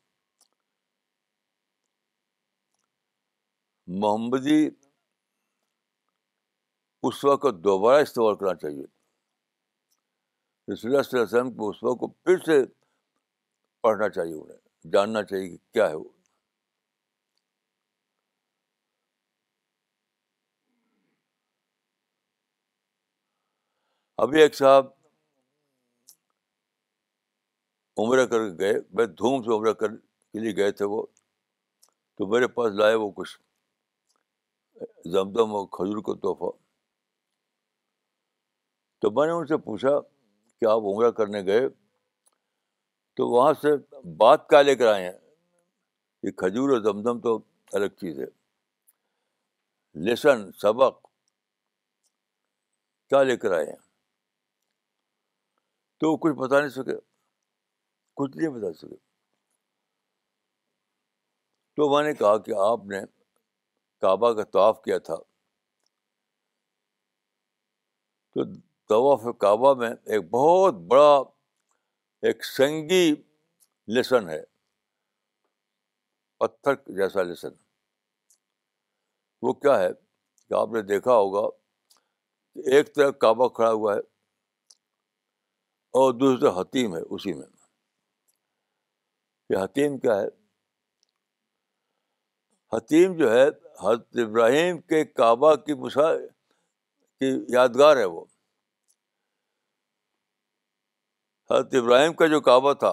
محمدی 4.03 4.65
اس 7.07 7.23
وقت 7.25 7.41
کو 7.41 7.49
دوبارہ 7.51 8.01
استعمال 8.01 8.35
کرنا 8.35 8.53
چاہیے 8.55 8.83
اس 10.73 10.85
رسم 11.13 11.49
کہ 11.53 11.61
وسلم 11.61 11.95
کو 12.03 12.07
پھر 12.07 12.37
سے 12.45 12.59
پڑھنا 13.83 14.07
چاہیے 14.09 14.33
انہیں 14.33 14.57
جاننا 14.91 15.23
چاہیے 15.31 15.49
کہ 15.49 15.57
کیا 15.73 15.87
ہے 15.89 15.95
وہ 15.95 16.03
ابھی 24.23 24.41
ایک 24.41 24.55
صاحب 24.55 24.85
عمرہ 28.03 28.25
کر 28.25 28.49
کے 28.49 28.57
گئے 28.63 28.79
میں 28.97 29.05
دھوم 29.23 29.41
سے 29.43 29.53
عمرہ 29.55 29.73
کر 29.81 29.95
کے 29.95 30.39
لیے 30.39 30.55
گئے 30.55 30.71
تھے 30.79 30.85
وہ 30.95 31.05
تو 32.17 32.27
میرے 32.33 32.47
پاس 32.57 32.73
لائے 32.79 32.95
وہ 33.03 33.09
کچھ 33.17 33.37
زمدم 35.11 35.55
اور 35.55 35.67
کھجور 35.77 36.01
کا 36.05 36.13
تحفہ 36.23 36.51
تو 39.03 39.09
میں 39.11 39.25
نے 39.27 39.31
ان 39.33 39.45
سے 39.47 39.57
پوچھا 39.63 39.89
کہ 39.99 40.65
آپ 40.71 40.83
عمرہ 40.89 41.09
کرنے 41.15 41.41
گئے 41.45 41.67
تو 43.17 43.27
وہاں 43.29 43.53
سے 43.61 43.69
بات 44.17 44.47
کیا 44.49 44.61
لے 44.61 44.75
کر 44.81 44.91
آئے 44.93 45.03
ہیں 45.05 45.17
یہ 46.27 46.31
کھجور 46.41 46.69
اور 46.75 46.81
زمزم 46.83 47.19
تو 47.25 47.35
الگ 47.79 47.97
چیز 48.01 48.19
ہے 48.19 48.25
لیسن 50.05 50.51
سبق 50.61 51.01
کیا 53.09 53.21
لے 53.23 53.35
کر 53.43 53.55
آئے 53.57 53.65
ہیں 53.69 53.75
تو 55.99 56.11
وہ 56.11 56.17
کچھ 56.27 56.35
بتا 56.45 56.59
نہیں 56.59 56.69
سکے 56.79 56.97
کچھ 58.21 58.37
نہیں 58.37 58.49
بتا 58.57 58.73
سکے 58.87 58.95
تو 61.75 61.89
میں 61.95 62.03
نے 62.09 62.13
کہا 62.23 62.37
کہ 62.47 62.53
آپ 62.71 62.85
نے 62.95 63.01
کعبہ 64.05 64.31
کا 64.39 64.43
طواف 64.53 64.81
کیا 64.83 64.97
تھا 65.09 65.15
تو 68.35 68.43
طواف 68.89 69.23
کعبہ 69.39 69.73
میں 69.79 69.89
ایک 70.13 70.29
بہت 70.29 70.73
بڑا 70.89 71.13
ایک 72.27 72.45
سنگی 72.45 73.13
لیسن 73.95 74.29
ہے 74.29 74.41
پتھر 76.39 76.75
جیسا 76.97 77.23
لیسن 77.23 77.53
وہ 79.45 79.53
کیا 79.53 79.77
ہے 79.79 79.89
کہ 79.93 80.53
آپ 80.59 80.71
نے 80.73 80.81
دیکھا 80.91 81.11
ہوگا 81.11 81.47
کہ 81.49 82.69
ایک 82.75 82.93
طرح 82.95 83.09
کعبہ 83.23 83.47
کھڑا 83.57 83.71
ہوا 83.71 83.93
ہے 83.93 83.99
اور 86.01 86.13
دوسرے 86.19 86.49
حتیم 86.59 86.95
ہے 86.95 87.01
اسی 87.15 87.33
میں 87.33 87.47
کہ 89.49 89.57
حتیم 89.63 89.97
کیا 90.05 90.15
ہے 90.21 90.27
حتیم 92.75 93.15
جو 93.17 93.31
ہے 93.31 93.47
حضرت 93.85 94.17
ابراہیم 94.23 94.79
کے 94.93 95.03
کعبہ 95.21 95.53
کی 95.65 95.73
مسا 95.81 96.13
کی 96.19 97.31
یادگار 97.55 97.97
ہے 97.97 98.05
وہ 98.13 98.23
حضرت 101.53 101.73
ابراہیم 101.75 102.13
کا 102.19 102.25
جو 102.27 102.39
کعبہ 102.41 102.71
تھا 102.83 102.91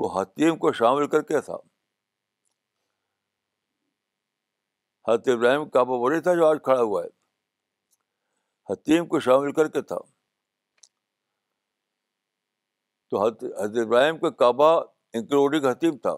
وہ 0.00 0.08
حتیم 0.20 0.56
کو 0.62 0.70
شامل 0.78 1.06
کر 1.12 1.22
کے 1.30 1.40
تھا 1.44 1.54
حضرت 5.08 5.28
ابراہیم 5.34 5.68
کعبہ 5.76 5.98
وہی 6.00 6.20
تھا 6.26 6.34
جو 6.40 6.46
آج 6.46 6.58
کھڑا 6.64 6.80
ہوا 6.80 7.02
ہے 7.04 7.08
حتیم 8.72 9.06
کو 9.08 9.20
شامل 9.28 9.52
کر 9.60 9.68
کے 9.76 9.82
تھا 9.92 9.98
تو 13.10 13.22
حضرت 13.22 13.78
ابراہیم 13.86 14.18
کا 14.18 14.30
کعبہ 14.42 14.70
انکلوڈنگ 14.78 15.64
حتیم 15.70 15.96
تھا 16.06 16.14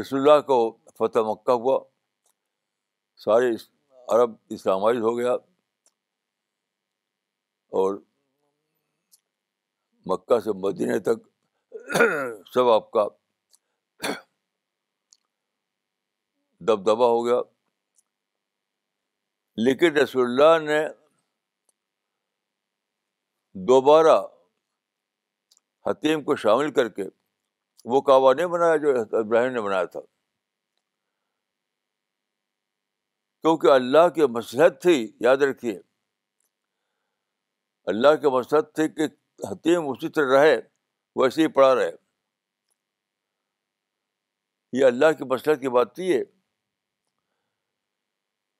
رسول 0.00 0.20
اللہ 0.20 0.40
کو 0.50 0.58
فتح 0.98 1.30
مکہ 1.30 1.58
ہوا 1.64 1.78
سارے 3.24 3.50
عرب 4.16 4.34
اسلامائز 4.58 5.00
ہو 5.08 5.16
گیا 5.18 5.36
اور 7.80 7.94
مکہ 10.10 10.38
سے 10.44 10.52
مدینہ 10.62 10.96
تک 11.04 12.48
سب 12.54 12.68
آپ 12.70 12.90
کا 12.94 13.04
دبدبا 16.68 17.06
ہو 17.10 17.24
گیا 17.26 17.40
لیکن 19.64 19.96
رسول 19.96 20.24
اللہ 20.26 20.64
نے 20.66 20.80
دوبارہ 23.70 24.18
حتیم 25.88 26.22
کو 26.24 26.36
شامل 26.44 26.70
کر 26.80 26.88
کے 26.98 27.04
وہ 27.94 28.00
کعبہ 28.10 28.32
نہیں 28.34 28.46
بنایا 28.56 28.74
جو 28.84 28.92
ابراہیم 29.22 29.52
نے 29.52 29.60
بنایا 29.60 29.84
تھا 29.94 30.00
کیونکہ 33.40 33.70
اللہ 33.72 34.08
کی 34.14 34.26
مسلحت 34.36 34.80
تھی 34.82 34.96
یاد 35.20 35.42
رکھیے 35.50 35.78
اللہ 37.90 38.14
کے 38.20 38.28
مسرت 38.30 38.74
تھے 38.74 38.88
کہ 38.88 39.04
حتیم 39.50 39.88
اسی 39.90 40.08
طرح 40.16 40.38
رہے 40.42 40.56
ویسے 41.20 41.42
ہی 41.42 41.48
پڑا 41.56 41.74
رہے 41.74 41.90
یہ 44.80 44.84
اللہ 44.86 45.10
کی 45.18 45.24
مسلط 45.30 45.60
کی 45.60 45.68
بات 45.78 45.94
تھی 45.94 46.04
یہ 46.10 46.22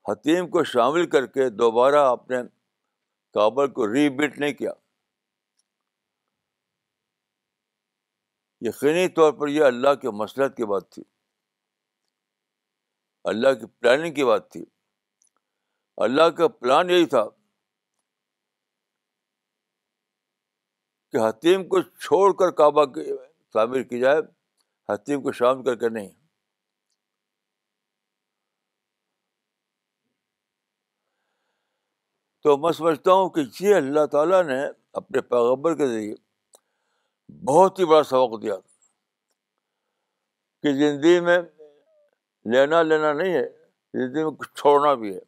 حتیم 0.08 0.48
کو 0.50 0.64
شامل 0.72 1.08
کر 1.10 1.26
کے 1.36 1.48
دوبارہ 1.60 2.04
آپ 2.08 2.30
نے 2.30 2.36
کابل 3.34 3.70
کو 3.72 3.86
بلٹ 4.16 4.38
نہیں 4.38 4.52
کیا 4.54 4.72
یقینی 8.68 9.06
طور 9.14 9.32
پر 9.38 9.48
یہ 9.48 9.64
اللہ 9.64 9.94
کے 10.02 10.10
مسلط 10.22 10.56
کی 10.56 10.64
بات 10.72 10.90
تھی 10.94 11.02
اللہ 13.32 13.54
کی 13.60 13.66
پلاننگ 13.80 14.14
کی 14.14 14.24
بات 14.24 14.50
تھی 14.52 14.64
اللہ 16.06 16.28
کا 16.36 16.48
پلان 16.58 16.90
یہی 16.90 17.06
تھا 17.14 17.22
کہ 21.12 21.18
حتیم 21.28 21.66
کو 21.68 21.80
چھوڑ 21.82 22.32
کر 22.38 22.50
کعبہ 22.58 22.84
کی 22.92 23.02
تعمیر 23.52 23.82
کی 23.88 23.98
جائے 24.00 24.20
حتیم 24.88 25.22
کو 25.22 25.32
شام 25.40 25.62
کر 25.62 25.74
کے 25.82 25.88
نہیں 25.88 26.08
تو 32.42 32.56
میں 32.58 32.72
سمجھتا 32.78 33.12
ہوں 33.12 33.28
کہ 33.30 33.40
یہ 33.60 33.74
اللہ 33.74 34.06
تعالیٰ 34.12 34.42
نے 34.46 34.60
اپنے 35.00 35.20
پیغبر 35.34 35.74
کے 35.76 35.86
ذریعے 35.88 36.14
بہت 37.48 37.78
ہی 37.78 37.84
بڑا 37.92 38.02
سبق 38.12 38.42
دیا 38.42 38.56
کہ 40.62 40.72
زندگی 40.78 41.20
میں 41.28 41.38
لینا 42.52 42.82
لینا 42.82 43.12
نہیں 43.20 43.34
ہے 43.34 43.46
زندگی 44.00 44.24
میں 44.24 44.30
کچھ 44.38 44.54
چھوڑنا 44.60 44.94
بھی 45.04 45.14
ہے 45.14 45.20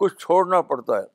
کچھ 0.00 0.14
چھوڑنا 0.24 0.60
پڑتا 0.72 0.98
ہے 1.02 1.06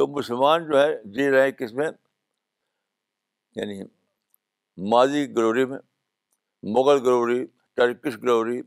تو 0.00 0.06
مسلمان 0.16 0.64
جو 0.68 0.78
ہے 0.80 0.84
جی 1.14 1.28
رہے 1.30 1.44
ہیں 1.44 1.50
کس 1.52 1.72
میں 1.78 1.86
یعنی 3.56 3.74
ماضی 4.90 5.24
گروری 5.36 5.64
میں 5.72 5.78
Mughal 6.76 7.00
glory 7.06 7.44
Turkish 7.76 8.16
glory 8.22 8.58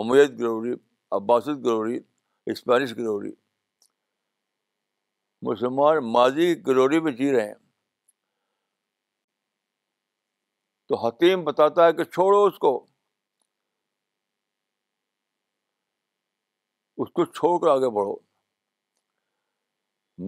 Umayyad 0.00 0.30
glory 0.38 0.72
Abbasid 1.16 1.48
glory 1.64 1.98
Spanish 2.52 2.96
glory 2.98 3.30
مسلمان 5.50 5.98
ماضی 6.12 6.48
گلوری 6.66 7.00
میں 7.08 7.12
جی 7.20 7.30
رہے 7.36 7.46
ہیں 7.46 7.54
تو 10.88 11.04
حتیم 11.06 11.44
بتاتا 11.50 11.86
ہے 11.86 11.92
کہ 11.96 12.04
چھوڑو 12.12 12.42
اس 12.44 12.58
کو 12.64 12.74
اس 17.02 17.10
کو 17.14 17.24
چھوڑ 17.24 17.58
کر 17.60 17.74
آگے 17.76 17.94
بڑھو 18.00 18.16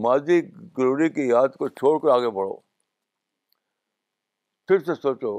ماضی 0.01 0.41
گلوری 0.79 1.09
کی 1.13 1.27
یاد 1.29 1.55
کو 1.59 1.69
چھوڑ 1.69 1.99
کر 2.03 2.09
آگے 2.15 2.29
بڑھو 2.35 2.55
پھر 4.69 4.79
سے 4.85 4.95
سوچو 5.01 5.39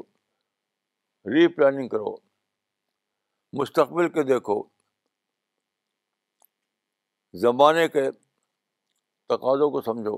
ری 1.34 1.48
پلاننگ 1.56 1.88
کرو 1.90 2.16
مستقبل 3.60 4.10
کے 4.14 4.24
دیکھو 4.34 4.62
زمانے 7.44 7.88
کے 7.96 8.10
تقاضوں 9.32 9.70
کو 9.72 9.82
سمجھو 9.82 10.16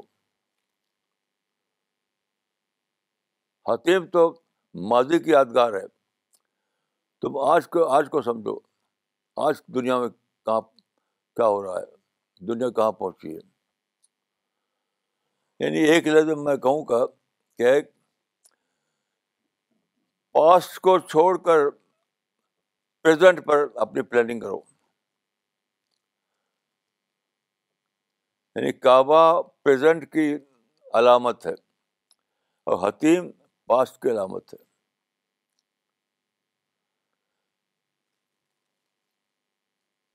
حتیم 3.72 4.06
تو 4.14 4.30
ماضی 4.90 5.20
کی 5.24 5.32
یادگار 5.32 5.74
ہے 5.82 5.86
تم 7.22 7.38
آج 7.54 7.68
کو 7.74 7.88
آج 7.98 8.10
کو 8.12 8.22
سمجھو 8.22 8.60
آج 9.48 9.62
دنیا 9.76 10.00
میں 10.00 10.10
کہاں 10.10 10.62
کیا 10.62 11.48
ہو 11.48 11.64
رہا 11.64 11.80
ہے 11.82 12.46
دنیا 12.48 12.70
کہاں 12.80 12.92
پہنچی 13.02 13.36
ہے 13.36 13.54
یعنی 15.60 15.80
ایک 15.90 16.08
لفظ 16.08 16.38
میں 16.46 16.56
کہوں 16.64 16.84
گا 16.90 17.06
کہ 17.58 17.80
پاسٹ 20.38 20.80
کو 20.88 20.98
چھوڑ 21.00 21.38
کر 21.44 21.70
پریزنٹ 23.04 23.46
پر 23.46 23.66
اپنی 23.84 24.02
پلاننگ 24.02 24.40
کرو 24.40 24.60
یعنی 28.56 28.72
کعبہ 28.86 29.20
پریزنٹ 29.64 30.12
کی 30.14 30.34
علامت 31.00 31.46
ہے 31.48 31.54
اور 32.72 32.88
حتیم 32.88 33.32
پاسٹ 33.68 34.02
کی 34.02 34.10
علامت 34.12 34.54
ہے 34.54 34.64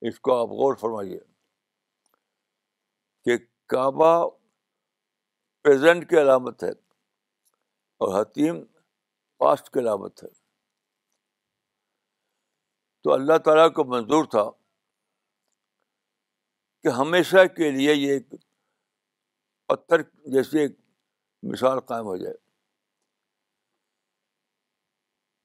اس 0.09 0.19
کو 0.27 0.35
آپ 0.41 0.49
غور 0.59 0.75
فرمائیے 0.81 1.19
کہ 3.25 3.37
کعبہ 3.69 4.13
پریزنٹ 5.63 6.09
کی 6.09 6.17
علامت 6.21 6.63
ہے 6.63 6.69
اور 8.03 8.19
حتیم 8.19 8.63
پاسٹ 9.39 9.69
کی 9.73 9.79
علامت 9.79 10.23
ہے 10.23 10.29
تو 13.03 13.13
اللہ 13.13 13.37
تعالیٰ 13.45 13.71
کو 13.73 13.83
منظور 13.93 14.25
تھا 14.31 14.49
کہ 16.83 16.93
ہمیشہ 16.99 17.45
کے 17.57 17.69
لیے 17.71 17.93
یہ 17.93 18.13
ایک 18.13 18.33
پتھر 19.67 20.01
جیسی 20.33 20.59
ایک 20.59 20.75
مثال 21.51 21.79
قائم 21.91 22.05
ہو 22.05 22.15
جائے 22.23 22.35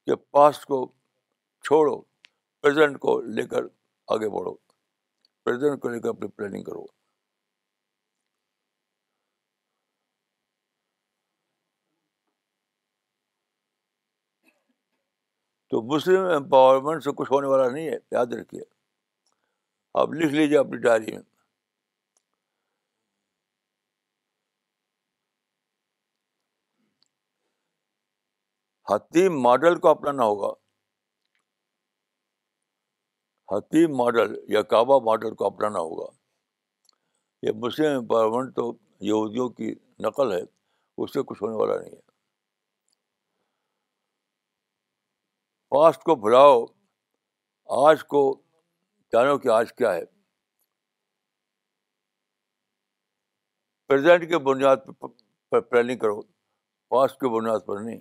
کہ 0.06 0.14
پاسٹ 0.38 0.64
کو 0.72 0.80
چھوڑو 1.66 2.00
پریزنٹ 2.62 2.98
کو 3.00 3.20
لے 3.36 3.46
کر 3.48 3.64
آگے 4.14 4.28
بڑھو 4.38 4.54
پریزنٹ 5.44 5.80
کو 5.82 5.88
لے 5.94 6.00
کر 6.00 6.08
اپنی 6.08 6.28
پلاننگ 6.36 6.62
کرو 6.64 6.84
تو 15.76 15.80
مسلم 15.88 16.24
امپاورمنٹ 16.34 17.02
سے 17.04 17.10
کچھ 17.16 17.30
ہونے 17.32 17.46
والا 17.48 17.68
نہیں 17.70 17.88
ہے 17.88 17.96
یاد 18.12 18.26
رکھیے 18.32 18.60
آپ 20.02 20.12
لکھ 20.20 20.34
لیجیے 20.34 20.58
اپنی 20.58 20.78
ڈائری 20.82 21.12
میں 21.14 21.20
حتیم 28.94 29.40
ماڈل 29.42 29.78
کو 29.80 29.88
اپنانا 29.88 30.24
ہوگا 30.30 30.52
حتیم 33.56 33.96
ماڈل 33.96 34.34
یا 34.54 34.62
کعبہ 34.72 34.98
ماڈل 35.10 35.34
کو 35.42 35.46
اپنانا 35.46 35.78
ہوگا 35.88 36.06
یہ 37.46 37.58
مسلم 37.66 37.96
امپاورمنٹ 37.98 38.54
تو 38.56 38.72
یہودیوں 39.12 39.48
کی 39.60 39.74
نقل 40.06 40.32
ہے 40.38 40.42
اس 40.98 41.12
سے 41.14 41.22
کچھ 41.26 41.42
ہونے 41.42 41.56
والا 41.62 41.80
نہیں 41.80 41.94
ہے 41.96 42.05
پاسٹ 45.74 46.02
کو 46.04 46.14
بھلاؤ 46.24 46.64
آج 47.84 48.04
کو 48.12 48.20
جانو 49.12 49.38
کہ 49.38 49.48
آج 49.52 49.72
کیا 49.78 49.92
ہے 49.94 50.04
پرزینٹ 53.88 54.28
کے 54.28 54.38
بنیاد 54.50 54.76
پر 55.50 55.60
پلاننگ 55.60 55.98
کرو 55.98 56.20
پاسٹ 56.94 57.18
کے 57.20 57.28
بنیاد 57.36 57.66
پر 57.66 57.80
نہیں 57.80 57.98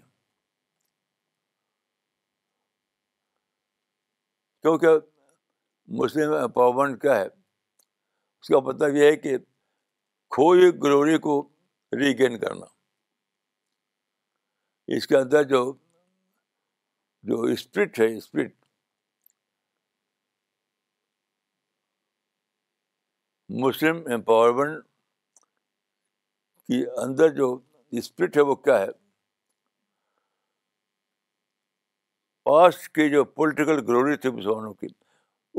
کیونکہ 4.61 4.87
مسلم 6.01 6.33
امپاورمنٹ 6.33 7.01
کیا 7.01 7.15
ہے 7.15 7.25
اس 7.25 8.47
کا 8.47 8.59
مطلب 8.67 8.95
یہ 8.95 9.11
ہے 9.11 9.15
کہ 9.25 9.37
کھوئی 10.35 10.69
گلوری 10.83 11.17
کو 11.25 11.41
ریگین 11.99 12.37
کرنا 12.39 12.65
اس 14.95 15.07
کے 15.07 15.17
اندر 15.17 15.43
جو 15.53 15.61
جو 17.27 17.41
اسپرٹ 17.51 17.99
ہے 17.99 18.05
اسپرٹ 18.15 18.51
مسلم 23.63 24.01
امپاورمنٹ 24.13 24.83
کی 26.67 26.83
اندر 27.03 27.29
جو 27.35 27.47
اسپرٹ 28.01 28.37
ہے 28.37 28.41
وہ 28.49 28.55
کیا 28.67 28.77
ہے 28.79 28.91
پاسٹ 32.51 32.87
کی 32.95 33.09
جو 33.11 33.23
پولیٹیکل 33.39 33.83
گروری 33.89 34.15
تھی 34.25 34.31
مسلمانوں 34.37 34.73
کی 34.83 34.87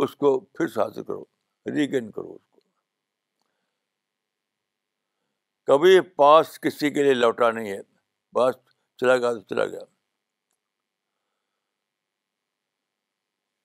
اس 0.02 0.16
کو 0.22 0.38
پھر 0.40 0.68
سے 0.74 0.80
حاصل 0.82 1.02
کرو 1.04 1.22
ریگین 1.78 2.10
کرو 2.10 2.32
اس 2.34 2.46
کو 2.54 2.58
کبھی 5.72 6.00
پاس 6.22 6.58
کسی 6.66 6.90
کے 6.98 7.02
لیے 7.02 7.14
لوٹا 7.14 7.50
نہیں 7.60 7.70
ہے 7.72 7.82
پاس 8.38 8.56
چلا 9.00 9.16
گیا 9.16 9.32
تو 9.32 9.40
چلا 9.54 9.66
گیا 9.76 9.84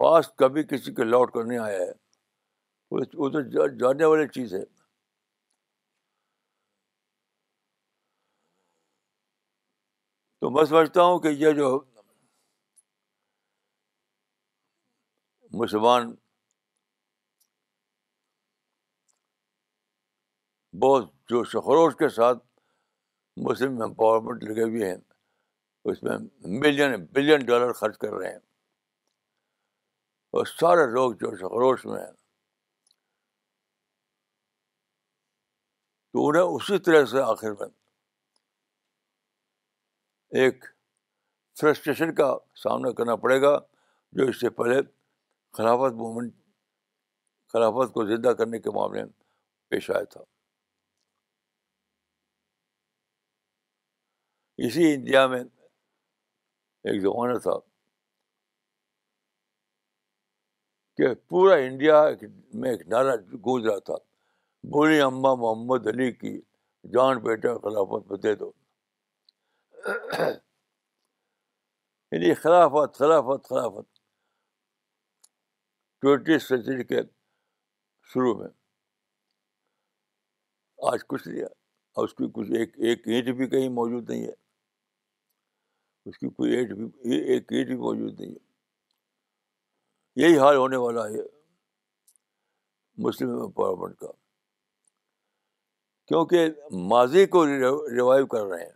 پاس 0.01 0.27
کبھی 0.41 0.61
کسی 0.69 0.93
کے 0.95 1.03
لوٹ 1.03 1.31
کر 1.33 1.43
نہیں 1.45 1.57
آیا 1.59 1.79
ہے 1.79 1.91
وہ 2.91 3.27
تو 3.33 3.41
جاننے 3.79 4.05
والی 4.05 4.27
چیز 4.35 4.53
ہے 4.53 4.63
تو 10.39 10.49
میں 10.57 10.63
سمجھتا 10.71 11.01
ہوں 11.07 11.19
کہ 11.23 11.27
یہ 11.43 11.51
جو 11.61 11.67
مسلمان 15.63 16.13
بہت 20.85 21.11
جوش 21.29 21.55
و 21.55 21.61
خروش 21.67 21.95
کے 21.99 22.09
ساتھ 22.21 22.43
مسلم 23.49 23.81
امپاورمنٹ 23.89 24.43
لگے 24.49 24.63
ہوئے 24.63 24.89
ہیں 24.89 24.97
اس 25.91 26.03
میں 26.03 26.17
ملین 26.63 27.03
بلین 27.13 27.45
ڈالر 27.51 27.73
خرچ 27.83 27.97
کر 28.05 28.13
رہے 28.17 28.31
ہیں 28.31 28.39
اور 30.37 30.45
سارے 30.45 30.85
لوگ 30.91 31.13
جوش 31.21 31.39
خروش 31.43 31.85
میں 31.85 31.99
ہیں 31.99 32.11
تو 36.11 36.27
انہیں 36.27 36.43
اسی 36.57 36.77
طرح 36.85 37.05
سے 37.11 37.21
آخر 37.21 37.51
میں 37.59 37.67
ایک 40.43 40.65
فرسٹریشن 41.61 42.13
کا 42.15 42.31
سامنا 42.63 42.91
کرنا 42.97 43.15
پڑے 43.25 43.41
گا 43.41 43.57
جو 44.19 44.25
اس 44.29 44.39
سے 44.41 44.49
پہلے 44.61 44.81
خلافت 45.57 45.93
مومنٹ 46.01 46.33
خلافت 47.53 47.93
کو 47.93 48.05
زندہ 48.15 48.33
کرنے 48.41 48.59
کے 48.59 48.69
معاملے 48.75 49.03
میں 49.03 49.13
پیش 49.69 49.89
آیا 49.91 50.03
تھا 50.13 50.21
اسی 54.67 54.93
انڈیا 54.93 55.25
میں 55.27 55.41
ایک 56.89 57.01
زمانہ 57.01 57.37
تھا 57.47 57.57
کہ 61.01 61.13
پورا 61.29 61.53
انڈیا 61.67 61.99
میں 62.61 62.69
ایک 62.69 62.81
نعرہ 62.89 63.15
گونج 63.45 63.65
رہا 63.67 63.79
تھا 63.85 63.93
بولی 64.73 64.99
اماں 65.01 65.35
محمد 65.43 65.87
علی 65.87 66.11
کی 66.19 66.33
جان 66.93 67.19
بیٹا 67.23 67.53
خلافت 67.63 68.11
دے 68.23 68.33
دو 68.41 68.49
یعنی 72.11 72.33
خلافت 72.43 72.97
خلافت 72.99 73.47
خلافت 73.49 73.89
ٹوینٹی 76.01 76.37
سینچری 76.47 76.83
کے 76.91 77.01
شروع 78.13 78.37
میں 78.41 78.47
آج 80.91 80.99
کچھ 81.07 81.27
نہیں 81.27 81.43
اور 81.43 82.03
اس 82.07 82.13
کی 82.17 82.29
کچھ 82.35 82.51
ایک 82.59 82.77
ایک 82.89 83.07
اینٹ 83.07 83.35
بھی 83.37 83.47
کہیں 83.55 83.67
موجود 83.79 84.09
نہیں 84.09 84.23
ہے 84.27 84.33
اس 86.09 86.17
کی 86.17 86.29
کوئی 86.37 86.53
اینٹ 86.57 86.71
بھی 86.81 87.17
ایک 87.21 87.53
اینٹ 87.53 87.67
بھی 87.67 87.75
موجود 87.85 88.19
نہیں 88.21 88.31
ہے 88.33 88.49
یہی 90.19 90.37
حال 90.39 90.55
ہونے 90.57 90.77
والا 90.77 91.03
ہے 91.09 91.19
مسلم 93.03 93.39
امپاورمنٹ 93.41 93.97
کا 93.99 94.07
کیونکہ 96.07 96.49
ماضی 96.89 97.25
کو 97.35 97.45
ریوائو 97.47 98.25
کر 98.33 98.43
رہے 98.45 98.63
ہیں 98.63 98.71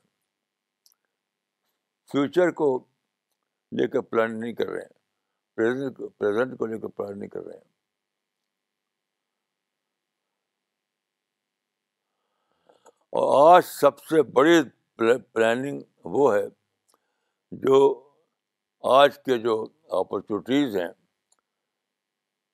فیوچر 2.11 2.51
کو 2.61 2.67
لے 3.77 3.87
کر 3.95 4.01
پلان 4.09 4.39
نہیں 4.39 4.53
کر 4.53 4.67
رہے 4.69 4.81
ہیں 4.81 4.93
پرزینٹ 6.19 6.57
کو 6.59 6.65
لے 6.65 6.77
کر 6.79 6.87
پلان 6.97 7.17
نہیں 7.19 7.29
کر 7.29 7.43
رہے 7.45 7.57
ہیں 7.57 7.73
اور 13.19 13.53
آج 13.55 13.63
سب 13.65 13.99
سے 14.05 14.21
بڑی 14.37 14.59
پلاننگ 15.33 15.81
وہ 16.15 16.33
ہے 16.35 16.45
جو 17.67 17.79
آج 18.95 19.17
کے 19.25 19.37
جو 19.43 19.63
اپرچونیٹیز 19.99 20.75
ہیں 20.77 20.87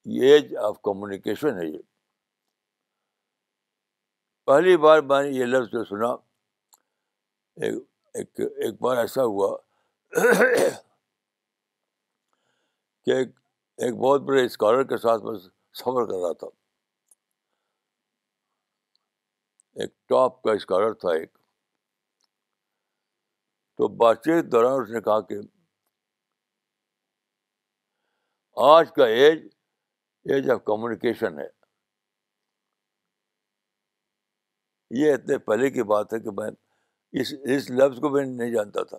ایج 0.10 0.56
آف 0.66 0.80
کمیونیکیشن 0.84 1.58
ہے 1.58 1.66
یہ 1.66 1.78
پہلی 4.46 4.76
بار 4.86 5.00
میں 5.10 5.22
نے 5.24 5.30
یہ 5.38 5.46
لفظ 5.46 5.70
جو 5.72 5.84
سنا 5.86 6.08
ایک 7.66 8.40
ایک 8.40 8.82
بار 8.82 8.98
ایسا 8.98 9.24
ہوا 9.24 9.56
کہ 13.06 13.12
ایک 13.16 13.96
بہت 13.98 14.22
بڑے 14.22 14.46
اسکالر 14.46 14.84
کے 14.90 14.98
ساتھ 15.06 15.24
میں 15.24 15.38
سفر 15.40 16.06
کر 16.08 16.16
رہا 16.22 16.34
تھا 16.40 16.48
ایک 19.82 19.94
ٹاپ 20.10 20.42
کا 20.44 20.52
اسکالر 20.54 20.94
تھا 21.04 21.10
ایک 21.20 21.34
تو 23.78 23.88
بات 24.04 24.24
چیت 24.24 24.52
دوران 24.52 24.82
اس 24.82 24.90
نے 24.94 25.02
کہا 25.02 25.20
کہ 25.30 25.38
آج 28.72 28.92
کا 28.96 29.06
ایج 29.08 29.42
ایج 30.30 30.50
آف 30.52 30.60
کمیونیکیشن 30.66 31.40
ہے 31.40 31.48
یہ 35.00 35.14
اتنے 35.14 35.38
پہلے 35.46 35.70
کی 35.72 35.84
بات 35.92 36.14
ہے 36.14 36.20
کہ 36.20 36.30
میں 36.40 36.50
اس 37.22 37.34
اس 37.56 37.70
لفظ 37.72 38.00
کو 38.02 38.10
میں 38.10 38.24
نہیں 38.26 38.52
جانتا 38.54 38.84
تھا 38.92 38.98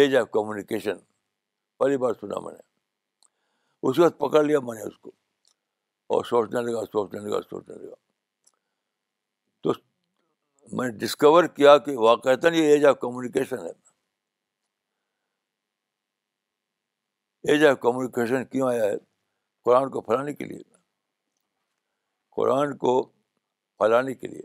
ایج 0.00 0.16
آف 0.16 0.30
کمیونیکیشن 0.32 0.98
پہلی 1.78 1.96
بار 2.04 2.12
سنا 2.20 2.40
میں 2.44 2.52
نے 2.52 3.88
اس 3.90 3.98
وقت 3.98 4.18
پکڑ 4.20 4.42
لیا 4.44 4.60
میں 4.64 4.74
نے 4.78 4.82
اس 4.88 4.98
کو 4.98 5.10
اور 6.14 6.24
سوچنے 6.24 6.60
لگا 6.70 6.84
سوچنے 6.92 7.20
لگا 7.28 7.40
سوچنے 7.50 7.74
لگا 7.84 7.94
تو 9.62 9.72
میں 10.76 10.88
نے 10.88 10.96
ڈسکور 10.98 11.44
کیا 11.56 11.76
کہ 11.86 11.96
واقعات 11.98 12.44
ایج 12.50 12.84
آف 12.86 12.98
کمیونیکیشن 13.00 13.66
ہے 13.66 13.72
ایج 17.52 17.64
آف 17.66 17.78
کمیونیکیشن 17.80 18.44
کیوں 18.50 18.68
آیا 18.68 18.84
ہے 18.84 18.94
قرآن 19.64 19.90
کو 19.90 20.00
پھیلانے 20.06 20.32
کے 20.34 20.44
لیے 20.44 20.62
قرآن 22.36 22.76
کو 22.78 22.92
پھیلانے 23.78 24.14
کے 24.14 24.26
لیے 24.26 24.42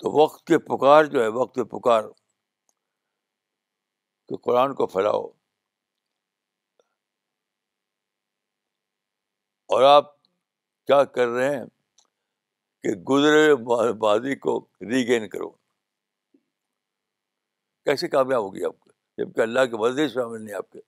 تو 0.00 0.10
وقت 0.22 0.44
کے 0.46 0.58
پکار 0.68 1.04
جو 1.14 1.22
ہے 1.22 1.28
وقت 1.40 1.54
کے 1.54 1.64
پکار 1.76 2.04
کہ 4.28 4.36
قرآن 4.48 4.74
کو 4.74 4.86
پھیلاؤ 4.86 5.26
اور 9.74 9.82
آپ 9.94 10.12
کیا 10.20 11.02
کر 11.16 11.26
رہے 11.28 11.54
ہیں 11.56 11.64
کہ 12.82 12.94
گزرے 13.08 13.92
بازی 14.04 14.36
کو 14.46 14.58
ریگین 14.90 15.28
کرو 15.28 15.50
کیسے 17.84 18.08
کامیاب 18.08 18.42
ہوگی 18.42 18.64
آپ 18.64 18.78
کو 18.78 18.90
جبکہ 19.22 19.40
اللہ 19.40 19.64
کے 19.70 19.76
وزیر 19.80 20.08
شامل 20.14 20.42
نہیں 20.44 20.54
آپ 20.56 20.70
کے 20.70 20.78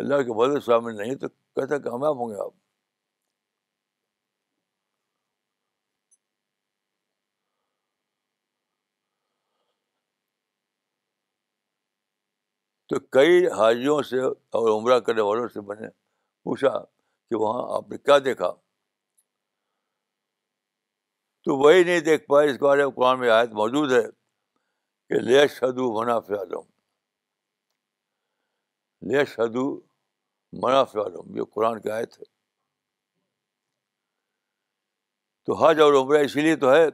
اللہ 0.00 0.22
کے 0.28 0.32
بدل 0.38 0.60
شامل 0.60 0.96
نہیں 0.96 1.14
تو 1.20 1.28
کہتے 1.56 1.78
کامیاب 1.82 2.16
ہوں 2.20 2.28
گے 2.30 2.40
آپ 2.44 2.50
تو 12.90 12.98
کئی 13.18 13.46
حاجیوں 13.58 14.00
سے 14.10 14.20
اور 14.24 14.68
عمرہ 14.74 14.98
کرنے 15.08 15.20
والوں 15.28 15.48
سے 15.54 15.60
میں 15.68 15.76
نے 15.80 15.88
پوچھا 16.48 16.68
کہ 17.30 17.36
وہاں 17.44 17.62
آپ 17.76 17.90
نے 17.90 17.98
کیا 17.98 18.18
دیکھا 18.24 18.52
تو 21.46 21.56
وہی 21.64 21.82
نہیں 21.84 22.00
دیکھ 22.12 22.26
پائے 22.28 22.50
اس 22.50 22.60
بارے 22.62 22.84
میں 22.84 22.92
قرآن 22.96 23.18
میں 23.20 23.30
آیت 23.38 23.52
موجود 23.64 23.92
ہے 23.92 24.02
کہ 25.08 25.20
لے 25.28 25.46
شدو 25.60 25.92
منافع 26.00 26.44
لوں 26.50 26.62
شو 29.00 29.80
عالم 31.02 31.36
یہ 31.36 31.42
قرآن 31.54 31.80
کی 31.80 31.90
آیت 31.90 32.18
ہے 32.18 32.24
تو 35.46 35.54
حج 35.64 35.80
اور 35.80 35.92
عمرہ 35.94 36.22
اسی 36.24 36.40
لیے 36.40 36.54
تو 36.62 36.72
ہے 36.74 36.84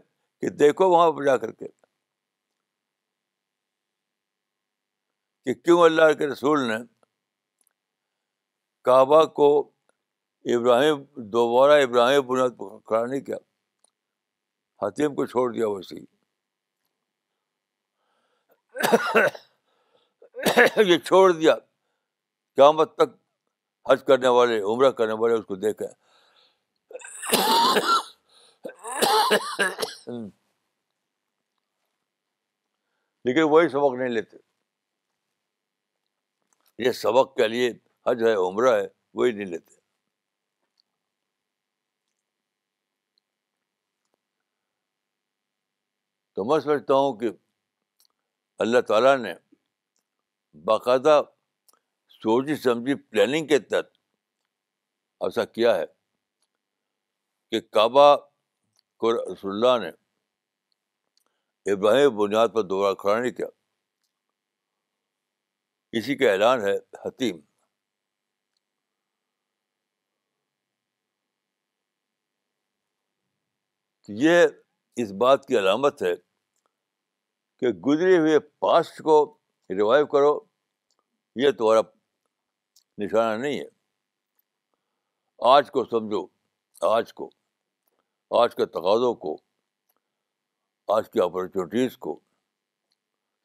کہ 0.41 0.49
دیکھو 0.63 0.89
وہاں 0.91 1.11
پر 1.17 1.25
جا 1.25 1.37
کر 1.43 1.53
کے 1.53 1.67
کہ 5.45 5.55
کیوں 5.55 5.81
اللہ 5.83 6.13
کے 6.19 6.27
رسول 6.33 6.67
نے 6.69 6.75
کعبہ 8.85 9.25
کو 9.39 9.49
ابراہیم 10.55 11.03
دوبارہ 11.33 11.81
ابراہیم 11.83 12.27
بنیاد 12.27 12.57
پر 12.59 12.79
کھڑا 12.91 13.05
نہیں 13.05 13.21
کیا 13.25 13.37
حتیم 14.87 15.15
کو 15.15 15.27
چھوڑ 15.33 15.51
دیا 15.55 15.69
ویسے 15.69 16.01
یہ 20.87 20.99
چھوڑ 20.99 21.31
دیا 21.33 21.55
قیامت 22.57 22.95
تک 22.97 23.11
حج 23.91 24.05
کرنے 24.07 24.29
والے 24.39 24.61
عمرہ 24.73 24.91
کرنے 24.97 25.13
والے 25.21 25.35
اس 25.35 25.45
کو 25.47 25.55
دیکھیں 25.65 25.87
لیکن 33.25 33.43
وہی 33.51 33.69
سبق 33.69 33.95
نہیں 33.99 34.09
لیتے 34.09 34.37
یہ 36.87 36.93
سبق 37.03 37.35
کے 37.37 37.49
لیے 37.49 37.71
حج 38.07 38.23
ہے 38.27 38.35
عمرہ 38.47 38.75
ہے 38.81 38.87
وہی 39.19 39.33
نہیں 39.33 39.47
لیتے 39.47 39.81
تو 46.35 46.45
میں 46.51 46.59
سمجھتا 46.61 46.95
ہوں 46.95 47.17
کہ 47.19 47.31
اللہ 48.65 48.81
تعالیٰ 48.89 49.17
نے 49.19 49.33
باقاعدہ 50.65 51.21
سوچی 52.23 52.55
سمجھی 52.63 52.95
پلاننگ 52.95 53.47
کے 53.47 53.59
تحت 53.71 53.87
ایسا 55.27 55.45
کیا 55.45 55.75
ہے 55.77 55.85
کہ 57.51 57.61
کعبہ 57.77 58.05
کو 59.03 59.13
رسول 59.15 59.53
اللہ 59.55 59.85
نے 59.85 59.91
ابراہیم 61.73 62.17
بنیاد 62.17 62.49
پر 62.55 62.63
دوبارہ 62.73 62.95
کھڑا 63.01 63.19
نہیں 63.21 63.33
کیا 63.37 63.47
اسی 66.01 66.15
کا 66.17 66.31
اعلان 66.31 66.61
ہے 66.67 66.75
حتیم 67.05 67.41
یہ 74.23 74.47
اس 75.03 75.11
بات 75.25 75.47
کی 75.49 75.59
علامت 75.59 76.03
ہے 76.03 76.15
کہ 77.61 77.73
گزرے 77.87 78.17
ہوئے 78.19 78.39
پاسٹ 78.67 79.03
کو 79.11 79.19
ریوائو 79.77 80.07
کرو 80.15 80.39
یہ 81.43 81.51
تمہارا 81.59 81.81
نشانہ 82.99 83.41
نہیں 83.43 83.59
ہے 83.61 83.65
آج 85.57 85.71
کو 85.71 85.85
سمجھو 85.85 86.25
آج 86.91 87.13
کو 87.15 87.31
آج 88.41 88.55
کے 88.57 88.67
تقاضوں 88.75 89.15
کو 89.25 89.37
آج 90.97 91.09
کی 91.13 91.21
اپرچونیٹیز 91.23 91.97
کو 92.07 92.19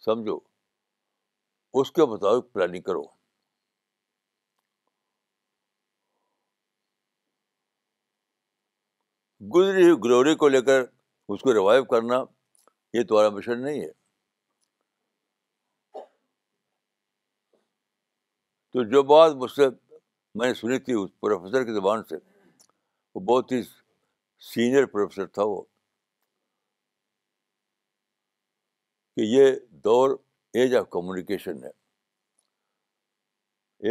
سمجھو 0.05 0.37
اس 1.79 1.91
کے 1.91 2.05
مطابق 2.13 2.51
پلاننگ 2.53 2.81
کرو 2.81 3.03
گزری 9.55 9.85
گلوری 10.03 10.35
کو 10.35 10.47
لے 10.47 10.61
کر 10.69 10.81
اس 11.29 11.41
کو 11.41 11.53
ریوائو 11.53 11.83
کرنا 11.93 12.23
یہ 12.93 13.03
تمہارا 13.09 13.29
مشن 13.35 13.61
نہیں 13.63 13.81
ہے 13.81 13.91
تو 18.77 18.83
جو 18.89 19.01
بات 19.09 19.31
مجھ 19.41 19.49
سے 19.51 19.67
میں 20.39 20.47
نے 20.47 20.53
سنی 20.53 20.77
تھی 20.85 20.93
اس 20.93 21.09
پروفیسر 21.19 21.63
کی 21.65 21.73
زبان 21.73 22.03
سے 22.09 22.15
وہ 23.15 23.19
بہت 23.29 23.51
ہی 23.51 23.61
سینئر 24.53 24.85
پروفیسر 24.91 25.25
تھا 25.37 25.43
وہ 25.51 25.61
کہ 29.15 29.21
یہ 29.25 29.49
دور 29.83 30.15
ایج 30.59 30.75
آف 30.79 30.89
کمیونیکیشن 30.89 31.63
ہے 31.63 31.69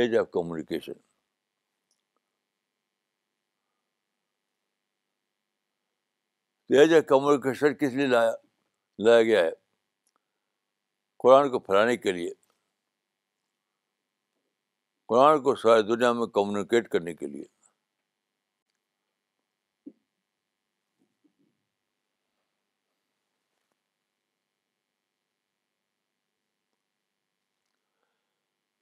ایج 0.01 0.17
آف 0.19 0.31
کمیونیکیشن 0.33 0.99
تو 6.69 6.79
ایج 6.81 6.95
آف 6.99 7.05
کمیونیکیشن 7.09 7.75
کس 7.81 7.95
لیے 7.95 8.07
لایا 8.17 8.33
لایا 9.05 9.23
گیا 9.23 9.45
ہے 9.45 9.51
قرآن 11.23 11.51
کو 11.51 11.59
پھیلانے 11.59 11.97
کے 12.07 12.13
لیے 12.13 12.31
قرآن 15.09 15.43
کو 15.43 15.55
ساری 15.57 15.83
دنیا 15.89 16.13
میں 16.13 16.27
کمیونیکیٹ 16.37 16.89
کرنے 16.91 17.15
کے 17.15 17.27
لیے 17.27 17.45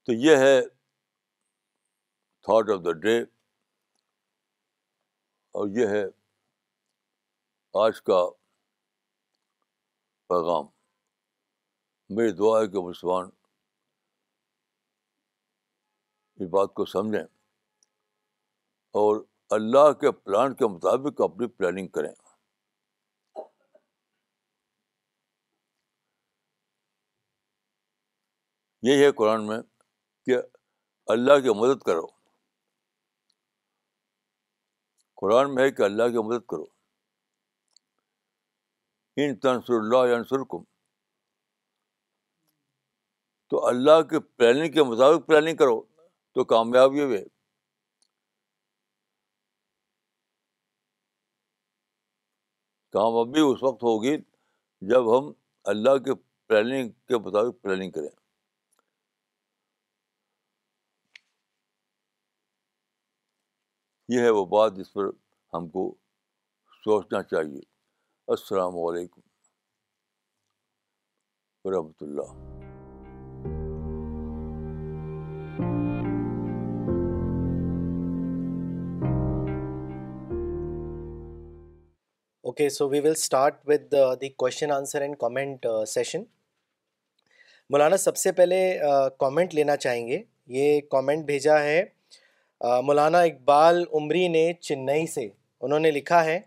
تو 0.07 0.13
یہ 0.13 0.37
ہے 0.37 0.61
تھاٹ 2.47 2.71
آف 2.71 2.85
دا 2.85 2.93
ڈے 3.05 3.19
اور 5.59 5.69
یہ 5.79 5.87
ہے 5.97 6.03
آج 7.85 8.01
کا 8.09 8.25
پیغام 10.29 10.67
میری 12.17 12.33
دعا 12.41 12.61
ہے 12.61 12.67
کہ 12.73 12.83
مسلمان 12.89 13.31
بات 16.51 16.73
کو 16.75 16.85
سمجھیں 16.87 17.23
اور 19.01 19.23
اللہ 19.57 19.93
کے 20.01 20.11
پلان 20.13 20.55
کے 20.55 20.67
مطابق 20.75 21.21
اپنی 21.25 21.47
پلاننگ 21.47 21.89
کریں 21.97 22.13
یہ 28.89 29.05
ہے 29.05 29.11
قرآن 29.19 29.47
میں 29.47 29.59
کہ 30.27 30.37
اللہ 31.13 31.39
کی 31.45 31.55
مدد 31.61 31.83
کرو 31.83 32.07
قرآن 35.21 35.55
میں 35.55 35.65
ہے 35.65 35.71
کہ 35.71 35.83
اللہ 35.83 36.09
کی 36.13 36.23
مدد 36.29 36.47
کرو 36.49 36.65
ان 39.23 39.35
تنسر 39.41 39.75
اللہ 39.81 40.35
تو 43.51 43.67
اللہ 43.67 44.01
کے 44.11 44.21
پلاننگ 44.21 44.73
کے 44.73 44.83
مطابق 44.85 45.27
پلاننگ 45.27 45.57
کرو 45.57 45.81
تو 46.35 46.43
کامیاب 46.51 46.95
یہ 46.95 47.07
کامیابی 52.93 53.41
اس 53.41 53.63
وقت 53.63 53.83
ہوگی 53.83 54.17
جب 54.91 55.11
ہم 55.17 55.31
اللہ 55.73 55.97
کے 56.05 56.15
پلاننگ 56.49 56.91
کے 57.09 57.19
مطابق 57.27 57.63
پلاننگ 57.63 57.91
کریں 57.99 58.09
یہ 64.15 64.21
ہے 64.25 64.31
وہ 64.39 64.45
بات 64.57 64.77
جس 64.77 64.93
پر 64.93 65.09
ہم 65.55 65.69
کو 65.77 65.89
سوچنا 66.85 67.23
چاہیے 67.31 67.61
السلام 68.37 68.79
علیکم 68.89 69.21
ورحمۃ 71.65 72.07
اللہ 72.09 72.64
okay 82.55 82.69
so 82.71 82.89
we 82.91 82.99
will 83.05 83.15
start 83.19 83.55
with 83.69 83.95
the 84.21 84.29
question 84.41 84.71
answer 84.73 85.01
and 85.03 85.17
comment 85.21 85.67
session 85.93 86.23
Maulana 87.71 87.97
سب 87.97 88.17
سے 88.17 88.33
پہلے 88.39 88.59
کامنٹ 89.21 89.55
لینا 89.55 89.77
چاہیں 89.85 90.07
گے 90.09 90.21
یہ 90.57 90.81
کامنٹ 90.91 91.25
بھیجا 91.27 91.59
ہے 91.63 91.83
مولانا 92.87 93.21
اقبال 93.31 93.83
عمری 94.01 94.27
نے 94.35 94.45
چنئی 94.61 95.07
سے 95.15 95.27
انہوں 95.67 95.79
نے 95.87 95.91
لکھا 95.97 96.25
ہے 96.25 96.39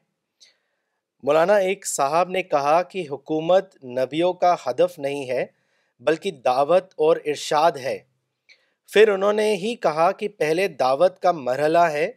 مولانا 1.28 1.56
ایک 1.67 1.86
صاحب 1.88 2.30
نے 2.38 2.43
کہا 2.54 2.82
کہ 2.93 3.06
حکومت 3.12 3.76
نبیوں 4.00 4.32
کا 4.46 4.56
ہدف 4.65 4.98
نہیں 5.08 5.30
ہے 5.30 5.46
بلکہ 6.08 6.32
دعوت 6.46 6.93
اور 7.08 7.17
ارشاد 7.34 7.78
ہے 7.84 7.98
پھر 8.93 9.12
انہوں 9.13 9.34
نے 9.41 9.54
ہی 9.65 9.76
کہا 9.89 10.12
کہ 10.20 10.28
پہلے 10.39 10.67
دعوت 10.86 11.20
کا 11.22 11.32
مرحلہ 11.48 11.86
ہے 12.00 12.10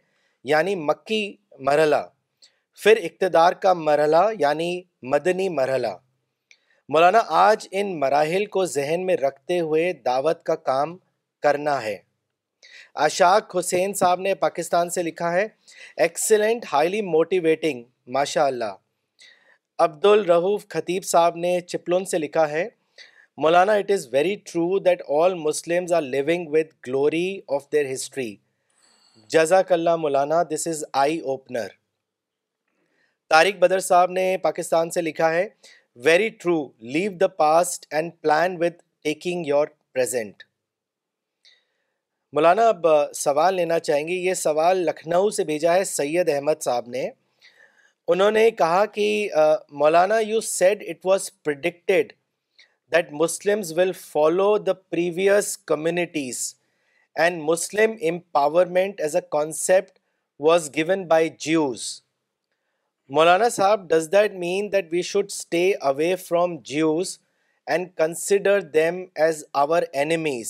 یعنی 0.53 0.75
مکی 0.87 1.23
مرحلہ 1.59 2.03
پھر 2.83 2.97
اقتدار 3.03 3.53
کا 3.63 3.71
مرحلہ 3.79 4.17
یعنی 4.39 4.67
مدنی 5.11 5.47
مرحلہ 5.55 5.87
مولانا 6.93 7.19
آج 7.39 7.67
ان 7.81 7.89
مراحل 7.99 8.45
کو 8.55 8.63
ذہن 8.75 9.05
میں 9.05 9.17
رکھتے 9.17 9.59
ہوئے 9.59 9.91
دعوت 10.05 10.41
کا 10.45 10.53
کام 10.69 10.95
کرنا 11.43 11.75
ہے 11.83 11.95
اشاق 13.07 13.55
حسین 13.59 13.93
صاحب 13.99 14.19
نے 14.19 14.33
پاکستان 14.45 14.89
سے 14.95 15.03
لکھا 15.03 15.31
ہے 15.33 15.45
ایکسلنٹ 16.05 16.65
ہائیلی 16.71 17.01
موٹیویٹنگ 17.11 17.83
ماشاء 18.15 18.45
اللہ 18.45 18.73
عبد 19.87 20.05
الرحوف 20.13 20.67
خطیب 20.73 21.03
صاحب 21.11 21.35
نے 21.45 21.59
چپلون 21.67 22.05
سے 22.13 22.17
لکھا 22.19 22.47
ہے 22.51 22.67
Maulana 23.45 23.73
it 23.83 23.91
is 23.97 24.07
very 24.13 24.35
true 24.51 24.79
that 24.89 25.01
all 25.21 25.33
Muslims 25.43 25.93
are 25.93 26.01
living 26.01 26.47
with 26.53 26.73
glory 26.87 27.27
of 27.55 27.71
their 27.71 27.91
history 27.93 28.35
جزاک 29.37 29.71
اللہ 29.79 29.95
مولانا 30.05 30.41
دس 30.53 30.67
از 30.73 30.83
آئی 31.03 31.19
اوپنر 31.33 31.67
طارق 33.31 33.59
بدر 33.59 33.79
صاحب 33.79 34.09
نے 34.11 34.23
پاکستان 34.43 34.89
سے 34.91 35.01
لکھا 35.01 35.29
ہے 35.33 35.45
very 36.05 36.27
true 36.39 36.55
live 36.95 37.11
the 37.19 37.27
past 37.41 37.85
and 37.97 38.11
plan 38.21 38.55
with 38.63 38.81
taking 39.03 39.45
your 39.47 39.67
present 39.93 40.43
Maulana 42.35 42.67
اب 42.69 42.85
سوال 43.17 43.55
لینا 43.55 43.77
چاہیں 43.89 44.07
گے 44.07 44.13
یہ 44.15 44.33
سوال 44.41 44.77
لکھنؤ 44.85 45.29
سے 45.37 45.43
بھیجا 45.51 45.73
ہے 45.75 45.83
سید 45.93 46.29
احمد 46.35 46.61
صاحب 46.67 46.87
نے 46.95 47.07
انہوں 48.15 48.31
نے 48.39 48.49
کہا 48.63 48.83
کہ 48.99 49.07
Maulana 49.83 50.17
you 50.25 50.41
said 50.51 50.83
it 50.89 51.05
was 51.05 51.31
predicted 51.45 52.13
that 52.95 53.11
Muslims 53.23 53.73
will 53.77 53.91
follow 54.03 54.57
the 54.69 54.73
previous 54.97 55.57
communities 55.73 56.45
and 57.23 57.41
Muslim 57.51 57.95
empowerment 58.13 59.01
as 59.01 59.15
a 59.15 59.21
concept 59.39 59.99
was 60.49 60.69
given 60.75 61.07
by 61.15 61.29
Jews 61.47 61.87
Maulana 63.15 63.47
صاحب 63.49 63.87
does 63.89 64.07
that 64.11 64.33
mean 64.41 64.71
that 64.71 64.85
we 64.91 65.01
should 65.05 65.25
stay 65.31 65.63
away 65.87 66.15
from 66.15 66.55
Jews 66.65 67.17
and 67.73 67.87
consider 67.97 68.59
them 68.75 69.03
as 69.25 69.43
our 69.61 69.83
considers 69.95 70.45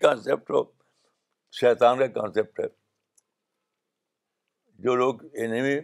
concept 0.00 0.52
شیطان 1.60 1.98
کا 1.98 2.06
concept 2.20 2.60
ہے 2.60 2.66
جو 4.84 4.94
لوگ 4.96 5.24
انیمی 5.32 5.76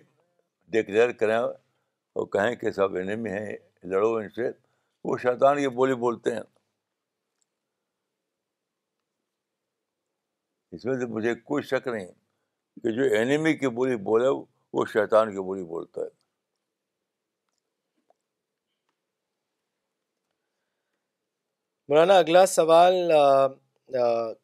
declare 0.81 1.13
کریں 1.23 1.37
اور 1.39 2.27
کہیں 2.33 2.55
کہ 2.65 2.71
سب 2.83 2.97
انیمی 3.03 3.31
ہیں 3.39 3.57
لڑو 3.93 4.15
ان 4.17 4.29
سے 4.37 4.51
وہ 5.09 5.17
شیطان 5.23 5.61
کی 5.63 5.69
بولی 5.83 5.95
بولتے 6.07 6.35
ہیں 6.35 6.47
اس 10.73 10.85
میں 10.85 10.99
سے 11.01 11.07
مجھے 11.15 11.35
کوئی 11.41 11.63
شک 11.75 11.87
نہیں 11.95 12.19
کہ 12.83 12.91
جو 12.97 13.05
اینیمی 13.19 13.53
کی 13.59 13.69
بولی 13.79 13.97
بولے 14.09 14.29
وہ 14.73 14.85
شیطان 14.93 15.31
کی 15.35 15.41
بولی 15.45 15.65
بولتا 15.65 16.01
ہے 16.01 16.09
مولانا 21.89 22.17
اگلا 22.19 22.45
سوال 22.47 22.95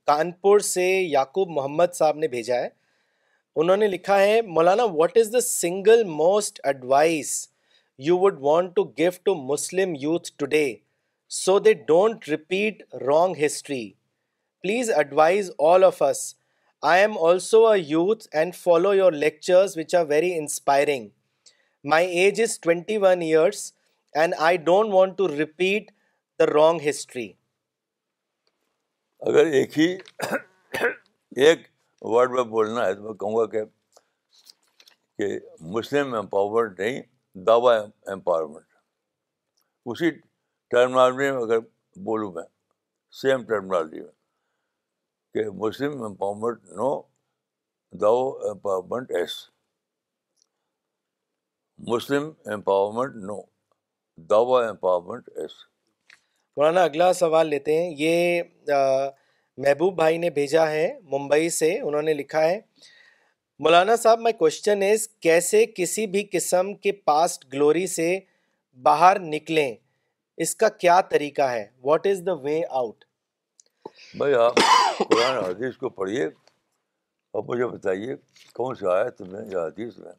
کانپور 0.07 0.59
سے 0.69 0.85
یعقوب 0.91 1.51
محمد 1.57 1.93
صاحب 1.95 2.17
نے 2.19 2.29
بھیجا 2.29 2.55
ہے 2.61 2.69
انہوں 3.63 3.77
نے 3.77 3.87
لکھا 3.89 4.19
ہے 4.21 4.41
Maulana 4.57 4.85
what 4.95 5.17
is 5.19 5.33
the 5.33 5.41
single 5.41 6.03
most 6.07 6.59
advice 6.73 7.31
you 8.07 8.19
would 8.19 8.39
want 8.41 8.75
to 8.77 8.85
give 8.99 9.11
to 9.25 9.35
Muslim 9.53 9.95
youth 10.01 10.31
today 10.39 10.67
so 11.37 11.59
they 11.59 11.73
don't 11.87 12.29
repeat 12.29 12.83
wrong 13.03 13.45
history 13.45 13.89
please 14.63 14.91
advise 14.97 15.51
all 15.69 15.85
of 15.85 16.03
us 16.09 16.27
I 16.89 17.01
am 17.03 17.17
also 17.25 17.67
a 17.67 17.79
youth 17.81 18.27
and 18.37 18.55
follow 18.55 18.93
your 18.95 19.13
lectures 19.13 19.77
which 19.77 19.95
are 19.95 20.05
very 20.09 20.33
inspiring 20.39 21.09
my 21.91 22.09
age 22.19 22.41
is 22.43 22.59
twenty 22.61 22.97
one 23.03 23.23
years 23.23 23.63
and 24.21 24.35
I 24.39 24.57
don't 24.65 24.93
want 24.95 25.17
to 25.19 25.29
repeat 25.29 25.91
the 26.39 26.47
wrong 26.47 26.81
history 26.89 27.31
اگر 29.29 29.47
ایک 29.59 29.79
ہی 29.79 29.87
ایک 31.47 31.63
word 32.15 32.31
میں 32.33 32.43
بولنا 32.51 32.87
ہے 32.87 32.95
تو 32.95 33.03
میں 33.07 33.15
کہوں 33.19 33.37
گا 33.37 33.47
کہ 35.19 35.29
مسلم 35.77 36.15
امپاورمنٹ 36.15 36.81
نہیں 36.81 37.03
دعوی 37.47 37.77
امپاورمنٹ 38.13 38.65
اسی 39.93 40.11
ٹرمنالوجی 40.71 41.31
میں 41.31 41.43
اگر 41.43 41.59
بولوں 42.05 42.31
میں 42.33 42.43
سیم 43.23 43.45
ٹرمنالوجی 43.47 44.01
میں 44.01 44.15
کہ 45.37 45.43
Muslim 45.55 46.03
empowerment 46.03 46.69
no 46.77 46.91
Jew 48.01 48.13
empowerment 48.51 49.11
yes 49.17 49.33
Muslim 51.89 52.31
empowerment 52.53 53.17
no 53.25 53.41
Jew 54.31 54.57
empowerment 54.57 55.29
yes 55.43 55.53
Maulana 56.57 56.83
اگلا 56.85 57.13
سوال 57.13 57.49
لیتے 57.49 57.77
ہیں 57.81 57.91
یہ 57.99 58.41
محبوب 59.65 59.95
بھائی 59.97 60.19
نے 60.19 60.31
بھیجا 60.39 60.67
ہے 60.71 60.87
ممبئی 61.13 61.51
سے 61.61 61.71
انہوں 61.81 62.03
نے 62.11 62.15
لکھا 62.15 62.43
ہے 62.45 62.59
مولانا 63.67 63.97
صاحب 64.07 64.21
مائی 64.29 64.35
کوشچن 64.39 64.83
از 64.91 65.07
کیسے 65.29 65.65
کسی 65.75 66.07
بھی 66.15 66.25
قسم 66.33 66.75
کے 66.87 66.93
پاسٹ 67.11 67.45
گلوری 67.53 67.87
سے 67.99 68.09
باہر 68.89 69.19
نکلیں 69.37 69.73
اس 70.47 70.55
کا 70.63 70.69
کیا 70.85 71.01
طریقہ 71.11 71.51
ہے 71.51 71.67
what 71.91 72.07
is 72.13 72.23
the 72.27 72.33
way 72.47 72.61
out 72.83 73.05
بھائی 74.19 74.35
آپ 74.35 74.59
قرآن 75.17 75.37
حدیث 75.45 75.77
کو 75.79 75.89
پڑھیے 75.99 76.25
اور 76.27 77.43
مجھے 77.49 77.67
بتائیے 77.67 78.15
کون 78.55 78.75
سا 78.75 78.93
آیت 79.03 79.21
میں 79.33 79.45
یا 79.51 79.65
حدیث 79.67 79.99
میں 79.99 80.13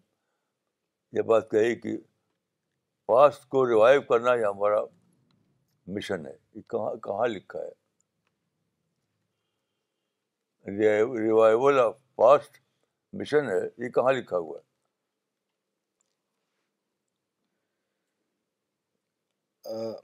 یہ 1.17 1.21
بات 1.31 1.49
کہی 1.51 1.75
کہ 1.79 1.95
پاسٹ 3.07 3.45
کو 3.49 3.65
ریوائیو 3.69 4.01
کرنا 4.09 4.33
یہ 4.35 4.45
ہمارا 4.45 4.79
مشن 5.95 6.25
ہے 6.27 6.33
یہ 6.55 6.61
کہاں 6.71 6.95
کہاں 7.03 7.27
لکھا 7.33 7.59
ہے 7.59 7.73
ریوائول 11.25 11.79
آف 11.79 11.95
پاسٹ 12.21 12.57
مشن 13.19 13.49
ہے 13.49 13.59
یہ 13.83 13.89
کہاں 13.97 14.13
لکھا 14.13 14.37
ہوا 14.37 14.59
ہے 14.59 14.65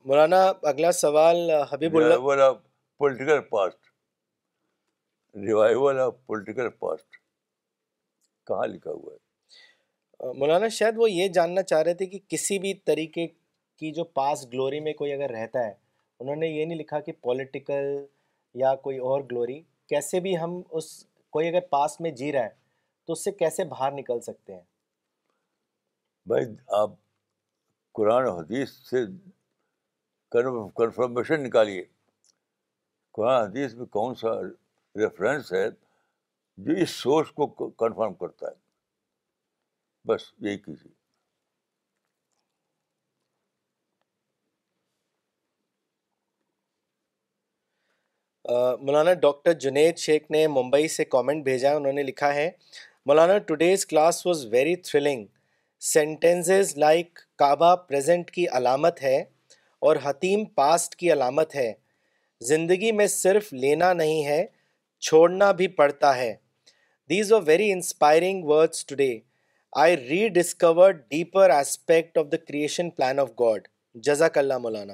مولانا 0.06 0.44
اگلا 0.72 0.92
سوال 0.92 1.50
Habibullah 1.98 2.52
political 2.98 3.40
past 3.50 3.93
revival 5.42 6.00
of 6.00 6.14
political 6.28 6.70
past 6.80 7.16
کہاں 8.48 8.66
لکھا 8.68 8.92
ہوا 8.92 9.14
ہے 9.14 10.32
مولانا 10.40 10.68
شاید 10.78 10.98
وہ 10.98 11.10
یہ 11.12 11.28
جاننا 11.36 11.62
چاہ 11.64 11.82
رہے 11.84 11.94
تھے 12.02 12.06
کہ 12.08 12.20
کسی 12.30 12.58
بھی 12.66 12.74
طریقے 12.86 13.26
کی 13.28 13.92
جو 13.94 14.04
پاس 14.20 14.46
گلوری 14.52 14.80
میں 14.84 14.94
کوئی 14.98 15.14
اگر 15.14 15.30
رہتا 15.38 15.66
ہے 15.66 15.74
انہوں 16.20 16.36
نے 16.36 16.48
یہ 16.48 16.66
نہیں 16.66 16.78
لکھا 16.80 17.00
کہ 17.08 17.12
پولیٹیکل 17.22 17.96
یا 18.64 18.74
کوئی 18.84 18.98
اور 19.12 19.22
گلوری 19.32 19.60
کیسے 19.90 20.20
بھی 20.28 20.38
ہم 20.40 20.62
اس 20.78 20.90
کوئی 21.36 21.48
اگر 21.48 21.62
پاس 21.70 22.00
میں 22.02 22.12
جی 22.22 22.32
رہا 22.32 22.44
ہے 22.44 22.50
تو 23.06 23.14
اس 23.14 23.24
سے 23.24 23.32
کیسے 23.40 23.64
باہر 23.72 23.92
نکل 23.92 24.22
سکتے 24.22 24.54
ہیں 24.54 24.62
بھائی 26.28 26.46
آپ 26.82 26.92
قرآن 27.96 28.28
حدیث 28.28 28.72
سے 28.90 29.06
کنفرمیشن 30.38 31.42
نکالیے 31.44 31.84
قرآن 33.14 33.42
حدیث 33.44 33.74
میں 33.76 33.86
کون 33.96 34.16
سا 34.22 34.30
ریفرنس 35.02 35.52
ہے 35.54 35.70
جو 36.66 36.74
اس 36.82 36.90
سورس 37.02 37.32
کو 37.36 37.46
کنفرم 37.82 38.14
کرتا 38.14 38.48
ہے 38.50 38.62
بس 40.12 40.24
یہی 40.46 40.58
کیجیے 40.58 40.92
مولانا 48.86 49.14
ڈاکٹر 49.14 49.54
جنید 49.60 49.98
شیخ 49.98 50.30
نے 50.32 50.46
ممبئی 50.56 50.88
سے 50.96 51.04
کامنٹ 51.06 51.44
بھیجا 51.44 51.70
ہے 51.70 51.76
انہوں 51.76 51.94
نے 51.94 52.04
لکھا 52.04 52.34
ہے 52.34 52.50
Maulana 53.06 53.38
today's 53.48 53.86
class 53.88 54.26
was 54.26 54.46
very 54.52 54.76
thrilling 54.90 55.26
sentences 55.94 56.76
like 56.78 57.20
Kaaba 57.40 57.76
present 57.90 58.32
کی 58.32 58.46
علامت 58.58 59.02
ہے 59.04 59.20
اور 59.88 59.96
حتیم 60.04 60.46
پاسٹ 60.60 60.96
کی 60.96 61.12
علامت 61.14 61.56
ہے 61.56 61.72
زندگی 62.50 62.92
میں 62.92 63.08
صرف 63.08 63.52
لینا 63.54 63.92
نہیں 63.94 64.26
ہے 64.26 64.46
چھوڑنا 65.08 65.52
بھی 65.60 65.68
پڑتا 65.80 66.16
ہے 66.18 66.34
these 67.10 67.32
are 67.34 67.42
very 67.46 67.72
inspiring 67.72 68.44
words 68.50 68.86
today 68.90 69.12
I 69.84 69.96
rediscover 70.42 70.92
deeper 71.10 71.50
aspect 71.56 72.18
of 72.18 72.26
the 72.32 72.38
creation 72.48 72.90
plan 73.00 73.20
of 73.20 73.32
God 73.40 73.68
جزاک 74.08 74.38
اللہ 74.38 74.58
مولانا 74.66 74.94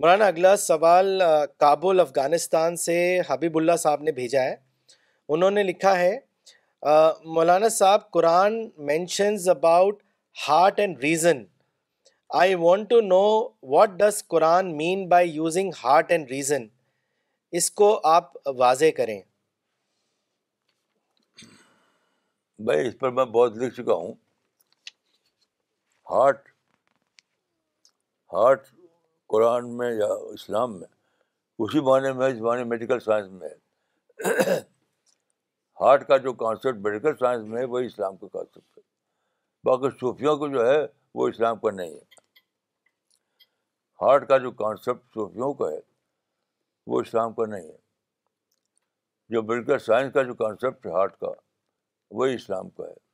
مولانا 0.00 0.26
اگلا 0.32 0.54
سوال 0.62 1.22
کابل 1.64 2.00
افغانستان 2.00 2.76
سے 2.86 2.96
حبیب 3.28 3.56
اللہ 3.58 3.76
صاحب 3.82 4.02
نے 4.08 4.12
بھیجا 4.18 4.42
ہے 4.44 4.54
انہوں 5.36 5.50
نے 5.50 5.62
لکھا 5.62 5.98
ہے 5.98 6.12
مولانا 7.36 7.68
صاحب 7.76 8.10
Quran 8.16 8.58
mentions 8.90 9.48
about 9.48 10.02
heart 10.48 10.80
and 10.80 11.02
reason 11.02 11.42
I 12.40 12.54
want 12.66 12.88
to 12.90 13.00
know 13.14 13.22
what 13.76 13.98
does 13.98 14.22
Quran 14.34 14.76
mean 14.76 15.06
by 15.08 15.30
using 15.34 15.70
heart 15.84 16.10
and 16.12 16.30
reason 16.30 16.66
اس 17.56 17.70
کو 17.80 17.86
آپ 18.08 18.30
واضح 18.58 18.90
کریں 18.96 19.20
بھائی 22.68 22.86
اس 22.88 22.94
پر 23.00 23.10
میں 23.18 23.24
بہت 23.36 23.56
لکھ 23.58 23.74
چکا 23.74 23.94
ہوں 23.94 24.12
ہارٹ 26.10 26.48
ہارٹ 28.32 28.66
قرآن 29.34 29.76
میں 29.76 29.90
یا 29.92 30.06
اسلام 30.34 30.78
میں 30.78 30.88
اسی 31.64 31.80
معنی 31.88 32.12
میں 32.18 32.28
اس 32.32 32.40
معنی 32.48 32.64
میڈیکل 32.68 33.00
سائنس 33.04 33.30
میں 33.32 33.48
ہے 34.46 34.58
ہارٹ 35.80 36.06
کا 36.08 36.16
جو 36.26 36.32
کانسیپٹ 36.44 36.78
میڈیکل 36.84 37.16
سائنس 37.20 37.48
میں 37.48 37.60
ہے 37.60 37.64
وہی 37.76 37.86
اسلام 37.86 38.16
کا 38.16 38.26
کانسیپٹ 38.32 38.78
ہے 38.78 38.82
باقی 39.70 39.90
صوفیوں 40.00 40.36
کو 40.38 40.48
جو 40.54 40.66
ہے 40.70 40.78
وہ 41.14 41.28
اسلام 41.28 41.58
کا 41.58 41.70
نہیں 41.74 41.94
ہے 41.94 43.44
ہارٹ 44.02 44.28
کا 44.28 44.36
جو 44.38 44.50
کانسیپٹ 44.64 45.14
صوفیوں 45.14 45.52
کا 45.62 45.70
ہے 45.70 45.80
وہ 46.90 47.00
اسلام 47.00 47.32
کا 47.38 47.44
نہیں 47.54 47.68
ہے 47.68 47.76
جو 49.34 49.40
بالکل 49.48 49.78
سائنس 49.86 50.12
کا 50.12 50.22
جو 50.28 50.34
کانسیپٹ 50.34 50.86
ہے 50.86 50.90
ہارٹ 50.92 51.16
کا 51.20 51.30
وہی 52.20 52.34
اسلام 52.34 52.68
کا 52.78 52.84
ہے 52.90 53.06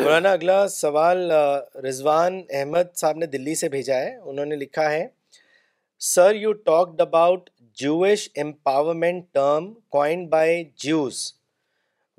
مولانا 0.00 0.32
اگلا 0.38 0.58
سوال 0.76 1.30
رضوان 1.88 2.40
احمد 2.58 2.94
صاحب 3.02 3.16
نے 3.22 3.26
دلی 3.36 3.54
سے 3.62 3.68
بھیجا 3.68 3.94
ہے 4.00 4.14
انہوں 4.30 4.46
نے 4.52 4.56
لکھا 4.56 4.90
ہے 4.90 5.06
sir 6.12 6.34
you 6.44 6.52
talked 6.70 7.00
about 7.00 7.48
Jewish 7.82 8.28
empowerment 8.42 9.24
term 9.34 9.72
coin 9.96 10.28
by 10.36 10.62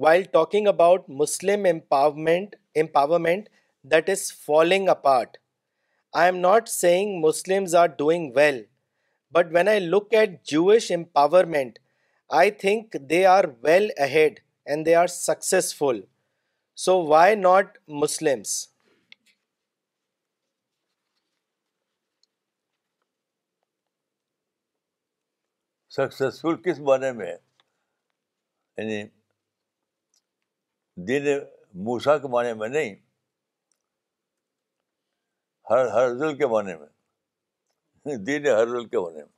while 0.05 0.23
talking 0.33 0.67
about 0.67 1.05
Muslim 1.23 1.65
empowerment 1.71 2.55
empowerment 2.81 3.49
that 3.91 4.09
is 4.09 4.31
falling 4.45 4.89
apart 4.97 5.37
I 6.19 6.27
am 6.31 6.37
not 6.41 6.67
seeing 6.69 7.19
Muslims 7.23 7.73
are 7.79 7.87
doing 7.97 8.29
well 8.35 8.63
but 9.33 9.47
when 9.55 9.67
I 9.67 9.79
look 9.79 10.13
at 10.19 10.53
empowerment 10.95 11.77
I 12.39 12.51
think 12.61 12.95
they 13.09 13.25
are 13.33 13.45
well 13.63 13.89
ahead 14.03 14.39
and 14.69 14.85
they 14.85 14.95
are 15.01 15.07
successful 15.17 15.99
so 16.85 16.97
why 17.07 17.35
not 17.35 17.77
Muslims 18.03 18.57
successful 25.97 26.61
کس 26.65 26.79
بارے 26.87 27.11
میں 27.21 27.33
یعنی 27.35 29.03
دین 31.07 31.33
موسا 31.89 32.17
کے 32.17 32.27
بارے 32.33 32.53
میں 32.61 32.67
نہیں 32.67 33.05
ہر 35.69 35.87
ہر 35.93 36.13
دل 36.19 36.35
کے 36.37 36.47
معنی 36.47 36.73
میں 36.79 36.87
دین 38.25 38.41
ہر 38.47 38.65
دل 38.65 38.85
کے 38.89 38.97
معنی 38.99 39.21
میں 39.23 39.33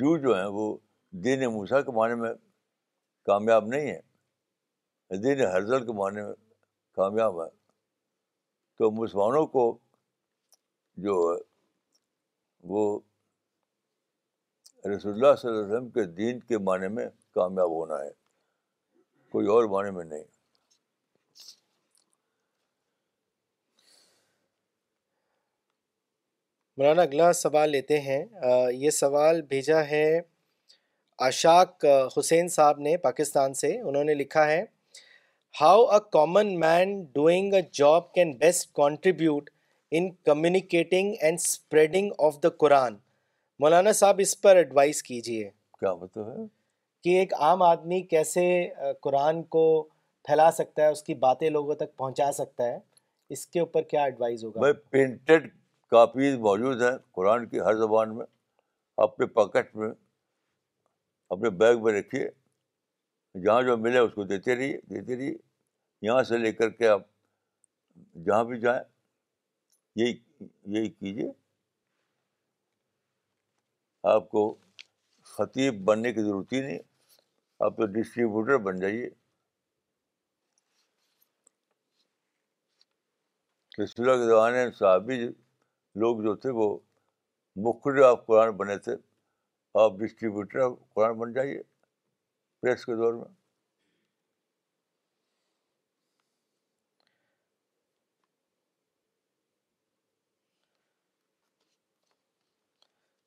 جو 0.00 0.10
جو 0.22 0.30
ہیں 0.38 0.44
وہ 0.56 0.64
دین 1.24 1.38
موسا 1.52 1.78
کے 1.86 1.90
معنی 1.98 2.14
میں 2.20 2.32
کامیاب 3.26 3.62
نہیں 3.74 3.86
ہے 3.90 4.00
دین 5.22 5.36
ہر 5.52 5.62
دل 5.70 5.80
کے 5.86 5.92
معنی 6.00 6.20
میں 6.26 6.32
کامیاب 6.96 7.32
ہے 7.42 7.48
تو 8.78 8.82
مسلمانوں 9.00 9.44
کو 9.56 9.64
جو 11.06 11.14
ہے 11.30 11.40
وہ 12.72 12.82
رسول 14.96 15.12
اللہ 15.12 15.12
صلی 15.12 15.12
اللہ 15.14 15.30
علیہ 15.30 15.46
وسلم 15.74 15.88
کے 15.96 16.02
دین 16.20 16.34
کے 16.50 16.56
معنی 16.68 16.88
میں 16.94 17.06
کامیاب 17.34 17.70
ہونا 17.78 17.96
ہے 18.04 18.10
کوئی 19.32 19.46
اور 19.56 19.62
معنی 19.74 19.90
میں 19.96 20.04
نہیں 20.10 20.24
مولانا 26.78 27.02
اگلا 27.02 27.32
سوال 27.32 27.68
لیتے 27.70 27.98
ہیں 28.00 28.24
یہ 28.72 28.90
سوال 28.98 29.40
بھیجا 29.48 29.80
ہے 29.88 30.04
اشاک 31.26 31.84
حسین 32.16 32.48
صاحب 32.54 32.78
نے 32.86 32.96
پاکستان 33.02 33.54
سے 33.54 33.70
انہوں 33.80 34.04
نے 34.04 34.14
لکھا 34.14 34.46
ہے 34.50 34.64
how 35.60 35.82
a 35.94 35.98
common 36.12 36.58
man 36.60 36.98
doing 37.14 37.54
a 37.54 37.60
job 37.80 38.12
can 38.14 38.32
best 38.40 38.72
contribute 38.76 39.50
in 39.98 40.10
communicating 40.26 41.14
and 41.20 41.38
spreading 41.44 42.10
of 42.26 42.42
the 42.42 42.48
Quran 42.58 42.96
مولانا 43.60 43.92
صاحب 44.02 44.20
اس 44.24 44.40
پر 44.40 44.56
ایڈوائز 44.56 45.02
کیجیے 45.02 45.50
کیا 45.80 45.92
ہے 46.16 46.46
کہ 47.04 47.18
ایک 47.18 47.34
عام 47.38 47.62
آدمی 47.62 48.00
کیسے 48.10 48.48
قرآن 49.02 49.42
کو 49.56 49.64
پھیلا 50.26 50.50
سکتا 50.58 50.82
ہے 50.82 50.88
اس 50.90 51.02
کی 51.02 51.14
باتیں 51.28 51.48
لوگوں 51.50 51.74
تک 51.74 51.96
پہنچا 51.96 52.32
سکتا 52.44 52.66
ہے 52.72 52.78
اس 53.36 53.46
کے 53.46 53.60
اوپر 53.60 53.82
کیا 53.90 54.04
ایڈوائز 54.04 54.44
ہوگا 54.44 54.70
کاپیز 55.92 56.34
موجود 56.44 56.82
ہیں 56.82 56.90
قرآن 57.16 57.46
کی 57.48 57.60
ہر 57.60 57.74
زبان 57.78 58.14
میں 58.16 58.24
اپنے 59.06 59.26
پاکٹ 59.38 59.74
میں 59.76 59.88
اپنے 61.34 61.50
بیگ 61.62 61.82
میں 61.84 61.92
رکھیے 61.92 62.28
جہاں 63.44 63.62
جو 63.66 63.76
ملے 63.86 63.98
اس 64.06 64.12
کو 64.14 64.24
دیتے 64.30 64.56
رہیے 64.56 64.78
دیتے 64.90 65.16
رہیے 65.16 65.34
یہاں 66.08 66.22
سے 66.28 66.38
لے 66.38 66.52
کر 66.60 66.70
کے 66.78 66.88
آپ 66.88 67.02
جہاں 68.26 68.44
بھی 68.52 68.60
جائیں 68.60 68.80
یہی 70.02 70.14
یہی 70.76 70.88
کیجیے 70.92 71.30
آپ 74.14 74.28
کو 74.30 74.48
خطیب 75.34 75.84
بننے 75.90 76.12
کی 76.12 76.22
ضرورت 76.22 76.52
ہی 76.52 76.60
نہیں 76.66 76.78
آپ 77.66 77.76
تو 77.76 77.86
ڈسٹریبیوٹر 77.98 78.58
بن 78.70 78.80
جائیے 78.86 79.10
رسول 83.82 84.16
کے 84.26 84.50
میں 84.54 84.68
صحابی 84.78 85.20
لوگ 86.00 86.20
جو 86.22 86.34
تھے 86.42 86.50
وہ 86.56 86.76
مقرر 87.66 88.14
قرآن 88.26 88.50
بنے 88.56 88.76
تھے 88.84 88.92
آپ 89.82 89.92
ڈسٹریبیوٹر 89.98 90.68
قرآن 90.94 91.12
بن 91.18 91.32
جائیے 91.32 91.62
پریس 92.62 92.84
کے 92.86 92.94
دور 92.96 93.14
میں 93.14 93.24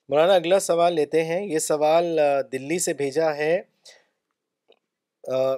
مولانا 0.09 0.33
اگلا 0.33 0.59
سوال 0.59 0.93
لیتے 0.95 1.23
ہیں 1.25 1.41
یہ 1.47 1.59
سوال 1.59 2.19
دلی 2.51 2.77
سے 2.79 2.93
بھیجا 2.93 3.33
ہے 3.35 3.61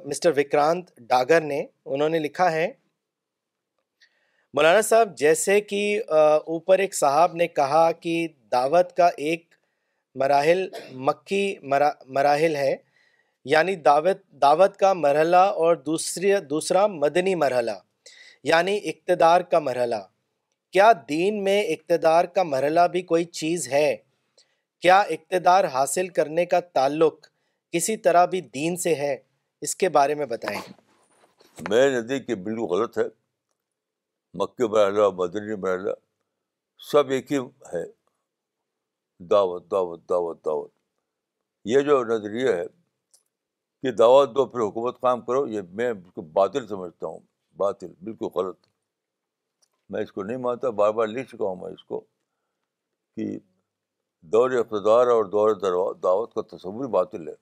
مسٹر 0.05 0.31
وکرانت 0.37 0.91
ڈاگر 1.09 1.41
نے 1.41 1.65
انہوں 1.85 2.09
نے 2.09 2.19
لکھا 2.19 2.51
ہے 2.51 2.67
مولانا 4.53 4.81
صاحب 4.81 5.15
جیسے 5.17 5.59
کہ 5.61 5.81
اوپر 6.09 6.79
ایک 6.79 6.95
صاحب 6.95 7.33
نے 7.35 7.47
کہا 7.47 7.91
کہ 8.01 8.13
دعوت 8.51 8.95
کا 8.97 9.09
ایک 9.25 9.43
مراحل 10.19 10.65
مکی 11.07 11.45
مرا 11.71 11.89
مراحل 12.17 12.55
ہے 12.55 12.75
یعنی 13.53 13.75
دعوت 13.87 14.23
دعوت 14.41 14.77
کا 14.77 14.93
مرحلہ 14.93 15.43
اور 15.63 15.75
دوسری 15.85 16.33
دوسرا 16.49 16.85
مدنی 16.93 17.35
مرحلہ 17.43 17.71
یعنی 18.43 18.79
اقتدار 18.89 19.41
کا 19.51 19.59
مرحلہ 19.59 19.95
کیا 20.73 20.91
دین 21.09 21.43
میں 21.43 21.61
اقتدار 21.63 22.25
کا 22.35 22.43
مرحلہ 22.43 22.87
بھی 22.91 23.01
کوئی 23.11 23.23
چیز 23.39 23.67
ہے 23.71 23.95
کیا 24.81 24.99
اقتدار 25.15 25.63
حاصل 25.73 26.07
کرنے 26.17 26.45
کا 26.45 26.59
تعلق 26.73 27.27
کسی 27.71 27.95
طرح 28.07 28.25
بھی 28.33 28.41
دین 28.55 28.75
سے 28.83 28.95
ہے 28.95 29.15
اس 29.67 29.75
کے 29.75 29.89
بارے 29.99 30.15
میں 30.15 30.25
بتائیں 30.33 30.59
میں 31.69 31.89
بالکل 32.27 32.59
غلط 32.73 32.97
ہے 32.97 33.03
مکے 34.39 34.67
مرحلہ 34.71 35.07
مدنی 35.19 35.55
مرحلہ 35.61 35.93
سب 36.91 37.09
ایک 37.15 37.31
ہی 37.31 37.37
ہے 37.73 37.83
دعوت 39.31 39.69
دعوت 39.71 40.01
دعوت 40.09 40.43
دعوت 40.45 40.71
یہ 41.71 41.81
جو 41.87 41.95
نظریہ 42.09 42.51
ہے 42.57 42.65
کہ 43.81 43.91
دعوت 44.01 44.35
دو 44.35 44.45
پھر 44.51 44.59
حکومت 44.67 44.99
قائم 45.05 45.21
کرو 45.29 45.45
یہ 45.53 45.61
میں 45.79 45.89
اس 45.93 46.11
کو 46.15 46.21
باطل 46.37 46.67
سمجھتا 46.67 47.07
ہوں 47.07 47.19
باطل 47.63 47.93
بالکل 48.09 48.29
غلط 48.35 48.57
میں 49.91 50.01
اس 50.03 50.11
کو 50.11 50.23
نہیں 50.23 50.37
مانتا 50.45 50.69
بار 50.81 50.91
بار 50.99 51.07
لکھ 51.17 51.29
چکا 51.31 51.45
ہوں 51.45 51.55
میں 51.63 51.71
اس 51.73 51.83
کو 51.91 51.99
کہ 53.15 53.27
دور 54.35 54.51
اقتدار 54.61 55.13
اور 55.17 55.25
دور 55.37 55.53
دعوت 56.03 56.33
کا 56.35 56.41
تصور 56.55 56.87
باطل 56.99 57.27
ہے 57.27 57.35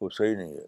وہ 0.00 0.08
صحیح 0.18 0.36
نہیں 0.36 0.56
ہے 0.56 0.66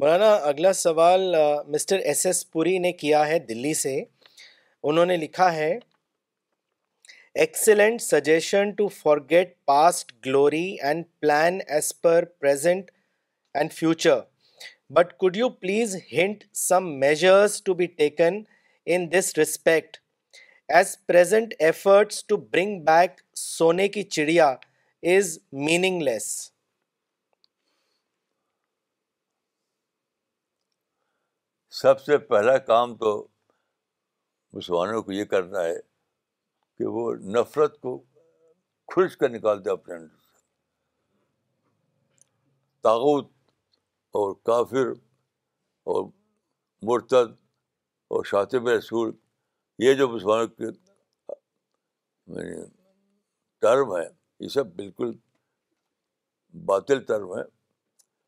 مولانا 0.00 0.26
اگلا 0.48 0.72
سوال 0.78 1.22
مسٹر 1.70 1.98
ایس 2.10 2.24
ایس 2.26 2.40
پوری 2.50 2.76
نے 2.78 2.90
کیا 2.98 3.26
ہے 3.28 3.38
دلی 3.48 3.72
سے 3.74 3.94
انہوں 4.88 5.06
نے 5.06 5.16
لکھا 5.16 5.52
ہے 5.54 5.72
excellent 7.44 8.02
suggestion 8.02 8.70
to 8.78 8.86
forget 8.98 9.56
past 9.66 10.12
glory 10.26 10.60
and 10.88 11.04
plan 11.20 11.58
as 11.74 11.90
per 12.00 12.24
present 12.40 12.90
and 13.60 13.72
future 13.76 14.20
but 14.96 15.12
could 15.18 15.36
you 15.36 15.48
please 15.62 15.96
hint 16.12 16.44
some 16.56 16.88
measures 17.00 17.60
to 17.64 17.74
be 17.80 17.86
taken 18.02 18.40
in 18.94 19.10
this 19.12 19.36
respect 19.38 19.96
as 20.78 20.96
present 21.06 21.54
efforts 21.58 22.24
to 22.26 22.36
bring 22.52 22.78
back 22.84 23.20
سونے 23.38 23.88
کی 23.96 24.02
چڑیا 24.16 24.48
is 25.16 25.38
meaning 25.68 26.02
لیس 26.08 26.30
سب 31.80 32.00
سے 32.04 32.16
پہلا 32.32 32.56
کام 32.68 32.94
تو 32.98 33.10
مسلمانوں 34.52 35.02
کو 35.08 35.12
یہ 35.12 35.24
کرنا 35.34 35.60
ہے 35.64 35.74
کہ 36.78 36.84
وہ 36.94 37.04
نفرت 37.36 37.80
کو 37.82 37.92
کھلچ 38.92 39.16
کر 39.16 39.28
نکال 39.30 39.64
دیں 39.64 39.72
اپنے 39.72 39.94
اندر 39.94 40.06
سے 40.06 40.40
تاوت 42.86 43.28
اور 44.20 44.34
کافر 44.50 44.90
اور 45.92 46.02
مرتد 46.90 47.36
اور 48.14 48.24
شاطب 48.30 48.68
رسول 48.68 49.12
یہ 49.86 49.94
جو 50.02 50.08
مسلمانوں 50.16 50.46
کے 50.56 50.66
یعنی 52.34 52.66
ٹرم 53.66 53.96
ہے 53.96 54.06
یہ 54.44 54.48
سب 54.58 54.74
بالکل 54.82 55.12
باطل 56.72 57.04
ٹرم 57.12 57.32
ہیں 57.36 57.48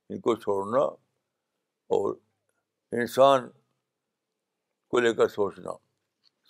ان 0.09 0.21
کو 0.29 0.37
چھوڑنا 0.47 0.85
اور 1.95 2.15
انسان 2.99 3.49
کو 4.91 5.01
لے 5.01 5.13
کر 5.15 5.29
سوچنا 5.29 5.71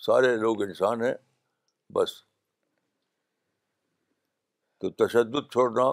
سارے 0.05 0.35
لوگ 0.41 0.61
انسان 0.63 1.01
ہیں 1.03 1.13
بس 1.95 2.11
تو 4.81 4.89
تشدد 5.05 5.51
چھوڑنا 5.51 5.83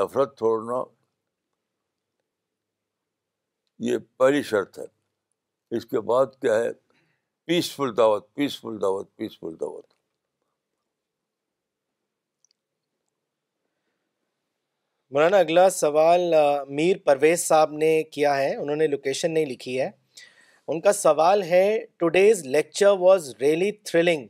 نفرت 0.00 0.36
چھوڑنا 0.38 0.82
یہ 3.90 3.98
پہلی 4.18 4.42
شرط 4.50 4.78
ہے 4.78 4.86
اس 5.76 5.86
کے 5.86 6.00
بعد 6.10 6.40
کیا 6.40 6.54
ہے 6.58 6.72
پیسفل 7.46 7.96
دعوت 7.96 8.32
پیسفل 8.34 8.80
دعوت 8.80 9.14
پیسفل 9.16 9.58
دعوت 9.60 9.92
مولانا 15.14 15.38
اگلا 15.40 15.64
سوال 15.70 16.22
میر 16.76 16.96
پرویز 17.04 17.40
صاحب 17.40 17.72
نے 17.80 17.90
کیا 18.12 18.36
ہے 18.36 18.54
انہوں 18.54 18.76
نے 18.76 18.86
لوکیشن 18.94 19.30
نہیں 19.34 19.44
لکھی 19.46 19.78
ہے 19.80 19.88
ان 20.68 20.80
کا 20.86 20.92
سوال 20.92 21.42
ہے 21.50 21.60
today's 21.98 22.42
lecture 22.54 22.96
was 23.00 23.28
really 23.40 23.70
thrilling 23.90 24.26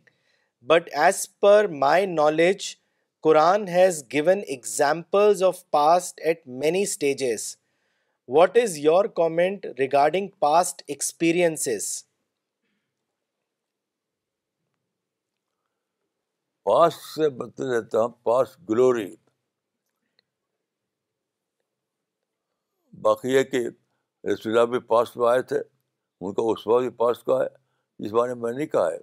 but 0.72 0.90
as 1.04 1.22
per 1.40 1.68
my 1.84 2.04
knowledge 2.12 2.64
Quran 3.28 3.66
has 3.68 4.02
given 4.12 4.40
examples 4.56 5.42
of 5.50 5.62
past 5.78 6.20
at 6.24 6.46
many 6.64 6.82
stages 6.82 7.46
what 8.36 8.58
is 8.62 8.76
your 8.84 9.04
comment 9.22 9.66
regarding 9.78 10.28
past 10.40 10.82
past 10.86 11.58
سے 11.58 11.78
ہوں 17.16 18.08
پاسٹ 18.24 18.58
گلوری 18.70 19.12
باقی 23.06 23.36
ہے 23.36 23.42
کہ 23.52 23.62
رسول 24.32 24.52
اللہ 24.52 24.70
بھی 24.72 24.78
پاسٹ 24.90 25.16
میں 25.22 25.28
آئے 25.30 25.40
تھے 25.52 25.58
ان 25.60 26.34
کا 26.34 26.42
اس 26.50 26.66
وا 26.66 26.78
بھی 26.84 26.90
پاسٹ 27.00 27.24
کا 27.30 27.36
ہے 27.42 27.48
اس 28.06 28.12
بارے 28.18 28.34
میں 28.44 28.52
نہیں 28.58 28.66
کہا 28.74 28.86
ہے 28.92 29.00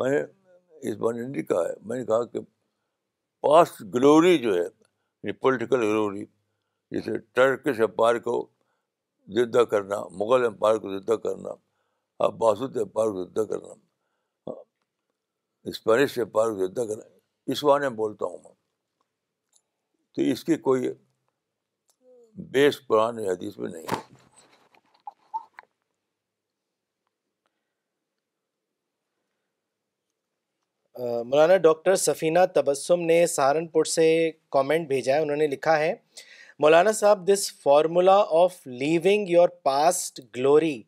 میں 0.00 0.10
نے 0.14 0.18
اس 0.90 0.96
بارے 1.04 1.20
میں 1.20 1.28
نہیں 1.28 1.46
کہا 1.52 1.62
ہے 1.68 1.74
میں 1.90 1.98
نے 2.00 2.04
کہا 2.10 2.24
کہ 2.32 2.40
پاسٹ 3.48 3.80
گلوری 3.94 4.36
جو 4.46 4.54
ہے 4.56 5.32
پولیٹیکل 5.44 5.82
یعنی 5.84 5.92
گلوری 5.94 6.24
جیسے 6.96 7.16
ٹرکش 7.38 7.80
امپائر 7.86 8.18
کو 8.28 8.34
زدہ 9.38 9.64
کرنا 9.70 10.00
مغل 10.20 10.44
امپائر 10.50 10.78
کو 10.84 10.98
زدہ 10.98 11.16
کرنا 11.24 11.54
باسط 12.42 12.76
امپائر 12.82 13.10
کو 13.16 13.24
زدہ 13.24 13.44
کرنا 13.54 14.52
اسپینش 15.72 16.18
امپائر 16.24 16.52
کو 16.58 16.66
زدہ 16.66 16.84
کرنا 16.92 17.10
اس 17.54 17.64
بارے 17.70 17.88
میں 17.88 17.96
بولتا 18.04 18.30
ہوں 18.32 18.38
میں 18.44 18.54
تو 20.16 20.30
اس 20.34 20.44
کی 20.50 20.56
کوئی 20.68 20.92
بیس 22.52 22.76
قرآن 22.88 23.18
حدیث 23.26 23.56
میں 23.58 23.68
نہیں 23.70 23.84
مولانا 31.28 31.56
ڈاکٹر 31.66 31.96
سفینہ 31.96 32.38
تبسم 32.54 33.00
نے 33.06 33.26
سہارنپور 33.26 33.84
سے 33.84 34.10
کامنٹ 34.52 34.88
بھیجا 34.88 35.14
ہے 35.14 35.20
انہوں 35.22 35.36
نے 35.36 35.46
لکھا 35.46 35.78
ہے 35.78 35.94
مولانا 36.60 36.92
صاحب 37.00 37.26
this 37.28 37.50
formula 37.62 38.16
of 38.42 38.56
living 38.66 39.28
your 39.28 39.48
past 39.62 40.20
glory 40.36 40.80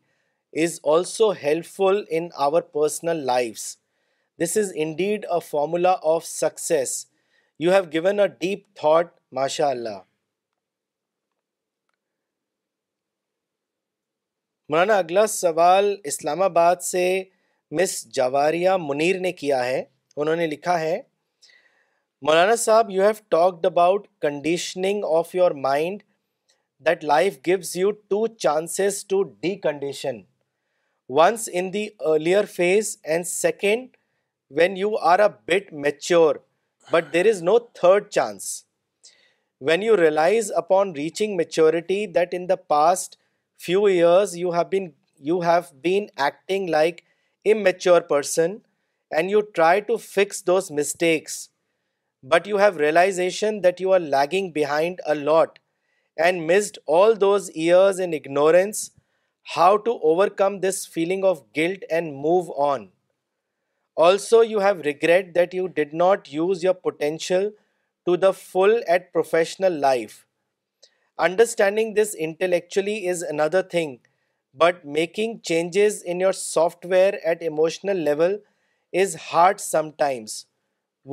is 0.65 0.79
also 0.93 1.31
helpful 1.71 2.03
in 2.19 2.29
our 2.47 2.63
personal 2.77 3.25
lifes 3.27 3.65
this 4.43 4.57
is 4.59 4.73
indeed 4.85 5.27
a 5.31 5.39
formula 5.49 5.95
of 6.15 6.25
success 6.27 7.05
you 7.61 7.73
have 7.75 7.83
given 7.93 8.21
a 8.21 8.27
deep 8.41 8.63
thought 8.81 9.13
ماشاء 9.41 9.69
اللہ 9.71 9.99
مولانا 14.73 14.97
اگلا 15.03 15.23
سوال 15.33 15.85
اسلام 16.11 16.41
آباد 16.43 16.81
سے 16.83 17.05
مس 17.79 17.93
جواریہ 18.14 18.71
منیر 18.89 19.19
نے 19.21 19.31
کیا 19.33 19.64
ہے 19.64 19.83
انہوں 20.16 20.37
نے 20.37 20.47
لکھا 20.47 20.79
ہے 20.81 21.01
مولانا 22.27 22.55
صاحب 22.64 22.91
you 22.91 23.03
have 23.03 23.12
talked 23.31 23.64
about 23.66 24.07
conditioning 24.23 25.05
of 25.19 25.35
your 25.35 25.51
mind 25.66 26.03
that 26.87 27.05
life 27.05 27.39
gives 27.47 27.75
you 27.77 27.91
two 28.09 28.27
chances 28.45 29.05
to 29.11 29.23
decondition 29.62 30.21
once 31.19 31.49
in 31.53 31.73
the 31.73 31.87
earlier 32.11 32.45
phase 32.57 32.97
and 33.05 33.27
second 33.27 33.87
when 34.59 34.77
you 34.77 34.95
are 35.12 35.19
a 35.19 35.29
bit 35.53 35.73
mature 35.87 36.37
but 36.93 37.12
there 37.12 37.27
is 37.31 37.43
no 37.43 37.59
third 37.81 38.09
chance 38.11 38.51
when 39.69 39.83
you 39.83 39.97
realise 40.03 40.53
upon 40.64 40.93
reaching 40.97 41.37
maturity 41.37 42.05
that 42.14 42.35
in 42.39 42.49
the 42.49 42.57
past 42.75 43.16
few 43.59 43.87
years 43.89 44.37
you 44.37 45.41
have 45.43 45.73
been 45.83 46.09
acting 46.16 46.66
like 46.66 47.05
immature 47.45 48.01
person, 48.01 48.62
and 49.11 49.31
you 49.31 49.43
try 49.55 49.81
to 49.81 49.97
fix 49.97 50.43
those 50.43 50.71
mistakes, 50.71 51.49
but 52.23 52.47
you 52.47 52.59
have 52.59 52.77
realization 52.77 53.62
that 53.62 53.81
you 53.81 53.91
are 53.91 54.01
lagging 54.01 54.53
behind 54.53 55.01
a 55.07 55.14
lot 55.14 55.59
and 56.16 56.47
missed 56.47 56.79
all 56.85 57.14
those 57.14 57.51
years 57.51 57.99
in 57.99 58.14
ignorance. 58.14 58.91
How 59.55 59.79
to 59.79 59.99
overcome 60.03 60.61
this 60.61 60.85
feeling 60.85 61.25
of 61.25 61.55
guilt 61.55 61.83
and 61.91 62.14
move 62.14 62.51
on? 62.51 62.91
Also, 63.97 64.43
you 64.43 64.59
have 64.59 64.85
regret 64.85 65.33
that 65.33 65.55
you 65.55 65.71
did 65.71 65.95
not 65.95 66.31
use 66.31 66.62
your 66.62 66.75
potential 66.75 67.53
to 68.05 68.19
the 68.19 68.35
full 68.35 68.83
at 68.87 69.11
professional 69.11 69.73
life. 69.73 70.16
Understanding 71.27 71.95
this 71.95 72.14
intellectually 72.25 72.99
is 73.11 73.23
another 73.31 73.62
thing 73.71 73.97
but 74.61 74.85
making 74.99 75.39
changes 75.49 76.03
in 76.07 76.21
your 76.21 76.33
software 76.91 77.14
at 77.23 77.43
emotional 77.43 77.97
level 78.05 78.37
is 79.01 79.16
hard 79.33 79.61
sometimes 79.99 80.45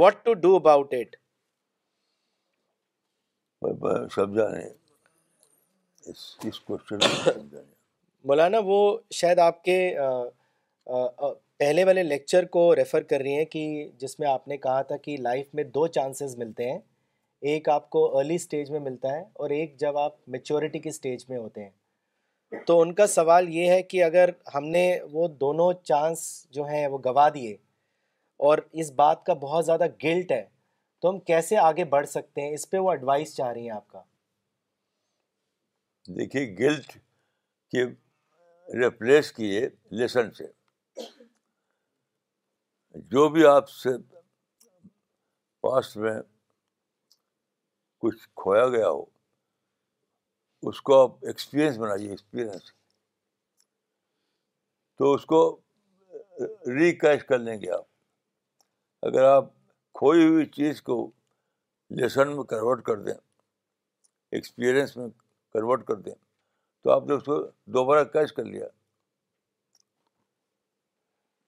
what 0.01 0.23
to 0.25 0.33
do 0.43 0.55
about 0.55 0.93
it 0.99 1.19
Maulana 8.27 8.59
وہ 8.65 8.77
شاید 9.15 9.39
آپ 9.39 9.63
کے 9.63 9.77
پہلے 11.59 11.83
والے 11.85 12.01
lecture 12.03 12.45
کو 12.53 12.73
refer 12.75 13.03
کر 13.09 13.21
رہی 13.21 13.35
ہیں 13.37 13.45
کہ 13.51 13.67
جس 13.99 14.19
میں 14.19 14.27
آپ 14.27 14.47
نے 14.47 14.57
کہا 14.57 14.81
تھا 14.87 14.97
کہ 15.03 15.15
لائف 15.21 15.45
میں 15.55 15.63
دو 15.77 15.87
چانسز 15.97 16.35
ملتے 16.37 16.71
ہیں 16.71 16.79
ایک 17.51 17.67
آپ 17.69 17.89
کو 17.93 17.99
ارلی 18.17 18.37
سٹیج 18.37 18.69
میں 18.71 18.79
ملتا 18.83 19.11
ہے 19.13 19.19
اور 19.39 19.49
ایک 19.57 19.75
جب 19.79 19.97
آپ 20.03 20.13
میچورٹی 20.35 20.79
کی 20.85 20.91
سٹیج 20.91 21.25
میں 21.29 21.37
ہوتے 21.37 21.63
ہیں 21.63 22.57
تو 22.67 22.79
ان 22.81 22.93
کا 22.99 23.05
سوال 23.07 23.49
یہ 23.55 23.69
ہے 23.71 23.81
کہ 23.91 24.03
اگر 24.03 24.29
ہم 24.53 24.67
نے 24.77 24.83
وہ 25.11 25.27
دونوں 25.43 25.71
چانس 25.91 26.21
جو 26.57 26.63
ہیں 26.69 26.85
وہ 26.93 26.97
گوا 27.05 27.27
دیے 27.33 27.51
اور 28.47 28.57
اس 28.83 28.91
بات 29.03 29.23
کا 29.25 29.33
بہت 29.43 29.65
زیادہ 29.65 29.87
گلٹ 30.03 30.31
ہے 30.31 30.43
تو 31.01 31.09
ہم 31.09 31.19
کیسے 31.29 31.57
آگے 31.67 31.83
بڑھ 31.93 32.07
سکتے 32.17 32.41
ہیں 32.41 32.53
اس 32.53 32.69
پہ 32.69 32.77
وہ 32.85 32.91
ایڈوائس 32.91 33.35
چاہ 33.35 33.51
رہی 33.53 33.63
ہیں 33.69 33.75
آپ 33.75 33.87
کا 33.89 34.01
دیکھیے 36.17 36.45
گلٹ 36.65 36.97
ریپلیس 38.83 39.31
کیے 39.31 39.67
لیسن 40.01 40.31
سے 40.37 40.47
جو 43.15 43.27
بھی 43.29 43.45
آپ 43.57 43.69
سے 43.81 43.97
پاسٹ 45.67 45.97
میں 46.07 46.19
کچھ 48.05 48.27
کھویا 48.41 48.67
گیا 48.69 48.89
ہو 48.89 49.03
اس 50.69 50.81
کو 50.87 50.99
آپ 51.01 51.25
ایکسپیرئنس 51.29 51.77
بنا 51.77 51.93
ایکسپیرئنس 51.93 52.71
تو 54.97 55.13
اس 55.13 55.25
کو 55.31 55.39
ریکیش 56.75 57.23
کر 57.29 57.39
لیں 57.39 57.59
گے 57.61 57.71
آپ 57.77 59.05
اگر 59.07 59.23
آپ 59.29 59.49
کھوئی 59.99 60.27
ہوئی 60.27 60.45
چیز 60.57 60.81
کو 60.89 60.97
لیسن 62.01 62.35
میں 62.35 62.43
کنورٹ 62.53 62.83
کر 62.85 63.01
دیں 63.03 63.13
ایکسپیرئنس 64.37 64.95
میں 64.97 65.07
کنورٹ 65.53 65.85
کر 65.87 65.95
دیں 66.07 66.13
تو 66.83 66.91
آپ 66.91 67.07
نے 67.07 67.13
اس 67.13 67.23
کو 67.23 67.39
دوبارہ 67.77 68.03
کیش 68.13 68.33
کر 68.33 68.45
لیا 68.45 68.67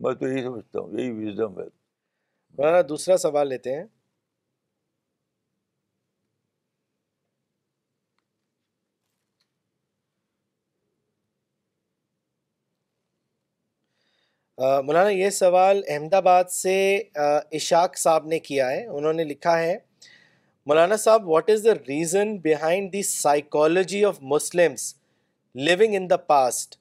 میں 0.03 0.13
تو 0.19 0.27
یہی 0.27 0.41
سمجھتا 0.43 0.79
ہوں 0.79 0.99
یہی 0.99 1.11
ویژم 1.19 1.59
ہے 1.61 2.81
دوسرا 2.89 3.17
سوال 3.17 3.47
لیتے 3.49 3.75
ہیں 3.75 3.83
مولانا 14.59 15.09
یہ 15.09 15.29
سوال 15.29 15.81
احمد 15.87 16.13
آباد 16.13 16.43
سے 16.49 16.75
اشاق 17.55 17.97
صاحب 17.97 18.25
نے 18.27 18.39
کیا 18.47 18.69
ہے 18.69 18.85
انہوں 18.85 19.13
نے 19.13 19.23
لکھا 19.23 19.57
ہے 19.59 19.75
مولانا 20.67 20.95
صاحب 21.03 21.27
what 21.29 21.49
is 21.49 21.63
the 21.65 21.73
reason 21.87 22.35
behind 22.45 22.91
the 22.93 23.01
psychology 23.09 24.03
of 24.05 24.17
Muslims 24.33 24.93
living 25.67 25.95
in 25.95 26.09
the 26.09 26.17
past 26.33 26.75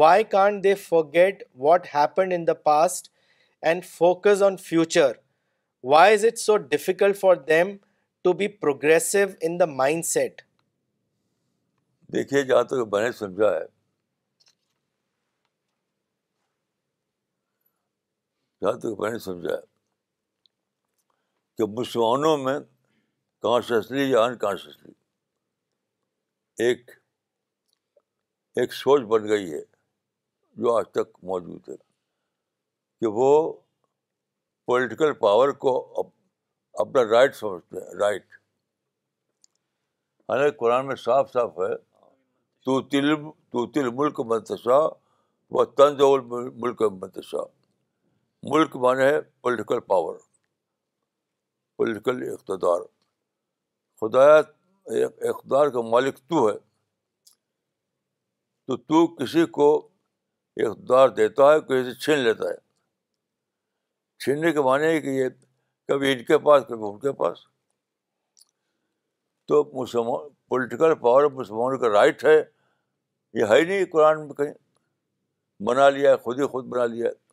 why 0.00 0.24
can't 0.30 0.64
they 0.64 0.74
forget 1.14 1.42
what 1.66 1.86
the 2.46 2.54
past 2.70 3.08
and 3.62 3.84
focus 3.92 4.42
on 4.42 4.56
future 4.70 5.12
why 5.92 6.14
is 6.14 6.24
it 6.26 6.38
so 6.38 6.56
difficult 6.72 7.18
for 7.18 7.34
them 7.48 7.76
to 8.24 8.32
be 8.40 8.48
progressive 8.64 9.24
in 9.40 9.60
the 9.60 9.64
mindset 10.06 10.42
دیکھیے 12.12 12.42
جہاں 12.42 12.62
تک 12.64 12.86
میں 12.92 13.02
نے 13.04 13.12
سمجھا 13.18 13.54
ہے 13.54 13.76
یہاں 18.62 18.72
تک 18.82 19.00
میں 19.00 19.10
نے 19.10 19.18
سمجھا 19.24 19.56
کہ 21.56 21.66
مسلمانوں 21.78 22.36
میں 22.38 22.58
کانشسلی 23.42 24.08
یا 24.10 24.22
انکانشیسلی 24.22 24.92
ایک 26.66 26.90
ایک 28.60 28.72
سوچ 28.74 29.02
بن 29.12 29.28
گئی 29.28 29.52
ہے 29.52 29.60
جو 30.62 30.74
آج 30.76 30.88
تک 30.94 31.18
موجود 31.32 31.68
ہے 31.68 31.76
کہ 33.00 33.06
وہ 33.18 33.28
پولیٹیکل 34.66 35.12
پاور 35.20 35.50
کو 35.64 35.72
اپنا 36.80 37.02
رائٹ 37.10 37.36
سمجھتے 37.36 37.80
ہیں 37.84 37.94
رائٹ 38.00 38.26
حالانکہ 40.30 40.56
قرآن 40.58 40.86
میں 40.86 40.96
صاف 41.04 41.32
صاف 41.32 41.58
ہے 41.58 41.74
تو 42.66 42.80
تل 42.94 43.14
تو 43.52 43.66
تل 43.76 43.90
ملک 44.02 44.20
منتشا 44.32 44.78
وہ 45.56 45.64
تنز 45.76 46.00
ملک 46.64 46.82
منتشا 47.00 47.42
ملک 48.46 48.76
مانے 48.82 49.04
ہے 49.08 49.20
پولیٹیکل 49.42 49.80
پاور 49.86 50.16
پولیٹیکل 51.76 52.22
اقتدار 52.32 52.80
خدایا 54.00 54.36
اقتدار 55.28 55.68
کا 55.76 55.80
مالک 55.90 56.18
تو 56.28 56.46
ہے 56.48 56.56
تو 58.66 58.76
تو 58.76 59.06
کسی 59.16 59.44
کو 59.58 59.68
اقتدار 60.66 61.08
دیتا 61.16 61.52
ہے 61.52 61.60
کسی 61.60 61.88
سے 61.90 61.94
چھین 62.04 62.18
لیتا 62.18 62.48
ہے 62.50 62.56
چھیننے 64.24 64.52
کے 64.52 64.60
معنی 64.62 64.86
ہے 64.86 65.00
کہ 65.00 65.08
یہ 65.18 65.28
کبھی 65.88 66.12
ان 66.12 66.24
کے 66.24 66.38
پاس 66.46 66.62
کبھی 66.68 66.86
ان 66.92 66.98
کے 67.00 67.12
پاس 67.22 67.38
تو 69.48 69.62
مسلمان 69.82 70.28
پولیٹیکل 70.48 70.94
پاور 71.02 71.24
مسلمانوں 71.34 71.78
کا 71.78 71.88
رائٹ 71.92 72.24
ہے 72.24 72.36
یہ 73.40 73.44
ہے 73.50 73.60
نہیں 73.62 73.84
قرآن 73.92 74.26
میں 74.26 74.34
کہیں 74.34 74.52
بنا 75.68 75.88
لیا 75.88 76.10
ہے 76.10 76.16
خود 76.24 76.40
ہی 76.40 76.46
خود 76.50 76.64
بنا 76.72 76.84
لیا 76.94 77.08
ہے 77.08 77.26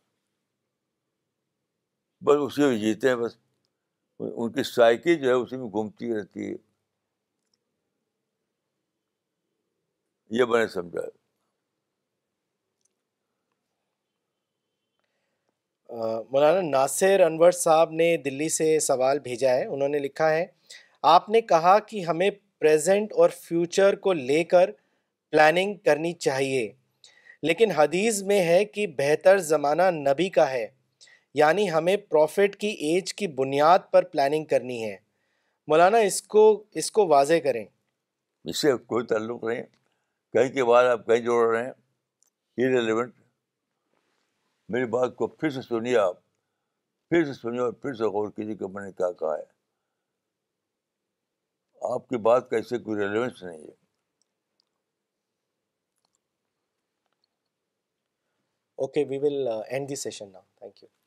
بس 2.24 2.36
اسی 2.42 2.62
میں 2.66 2.76
جیتے 2.78 3.08
ہیں 3.08 3.16
بس 3.16 3.36
ان 4.18 4.52
کی 4.52 4.62
سائیکی 4.62 5.14
جو 5.20 5.28
ہے 5.28 5.32
اسی 5.42 5.56
میں 5.56 5.66
گھومتی 5.70 6.14
رہتی 6.14 6.48
ہے 6.50 6.54
یہ 10.38 10.44
میں 10.48 10.58
نے 10.60 10.66
سمجھا 10.68 11.02
مولانا 16.30 16.60
ناصر 16.68 17.20
انور 17.24 17.50
صاحب 17.56 17.90
نے 17.98 18.16
دلی 18.24 18.48
سے 18.54 18.78
سوال 18.86 19.18
بھیجا 19.24 19.50
ہے 19.54 19.64
انہوں 19.66 19.88
نے 19.88 19.98
لکھا 19.98 20.30
ہے 20.30 20.46
آپ 21.16 21.28
نے 21.30 21.40
کہا 21.52 21.78
کہ 21.88 22.04
ہمیں 22.04 22.28
پریزنٹ 22.60 23.12
اور 23.16 23.30
فیوچر 23.42 23.94
کو 24.06 24.12
لے 24.12 24.42
کر 24.54 24.70
پلاننگ 25.30 25.74
کرنی 25.84 26.12
چاہیے 26.26 26.70
لیکن 27.48 27.70
حدیث 27.76 28.22
میں 28.32 28.40
ہے 28.46 28.64
کہ 28.64 28.86
بہتر 28.98 29.38
زمانہ 29.52 29.90
نبی 30.08 30.28
کا 30.38 30.50
ہے 30.50 30.66
یعنی 31.38 31.70
ہمیں 31.72 31.96
پروفٹ 32.10 32.54
کی 32.60 32.66
ایج 32.88 33.12
کی 33.14 33.26
بنیاد 33.38 33.78
پر 33.92 34.04
پلاننگ 34.12 34.44
کرنی 34.52 34.76
ہے 34.84 34.94
مولانا 35.68 35.98
اس 36.10 36.20
کو 36.34 36.44
اس 36.82 36.90
کو 36.98 37.06
واضح 37.06 37.40
کریں 37.44 37.64
اس 37.64 38.60
سے 38.60 38.72
کوئی 38.92 39.06
تعلق 39.10 39.44
نہیں 39.44 39.62
کہیں 40.36 40.48
کے 40.54 40.64
بعد 40.70 40.84
آپ 40.92 41.04
کہیں 41.06 41.20
جوڑ 41.28 41.36
رہے 41.48 41.64
ہیں 41.66 43.02
میری 44.72 44.86
بات 44.96 45.14
کو 45.16 45.26
پھر 45.40 45.50
سے 45.50 45.62
سنیے 45.68 45.68
سنیے 45.78 45.96
آپ 46.06 46.16
پھر 47.10 47.22
پھر 47.22 47.92
سے 47.92 47.96
سے 47.98 48.04
اور 48.04 48.12
غور 48.18 48.30
کیجیے 48.36 48.54
کہ 48.62 48.68
میں 48.76 48.84
نے 48.86 48.92
کیا 49.02 49.10
کہا 49.20 49.34
ہے 49.36 49.46
آپ 51.94 52.08
کی 52.08 52.18
بات 52.32 52.50
کا 52.50 52.56
اس 52.62 52.68
سے 52.70 52.78
کوئی 52.88 53.00
ریلیونس 53.04 53.42
نہیں 53.50 53.62
ہے 53.68 53.80
okay 58.86 59.04
we 59.10 59.18
will 59.28 59.48
end 59.68 59.88
the 59.88 59.96
session 60.10 60.32
thank 60.58 60.82
you 60.84 61.05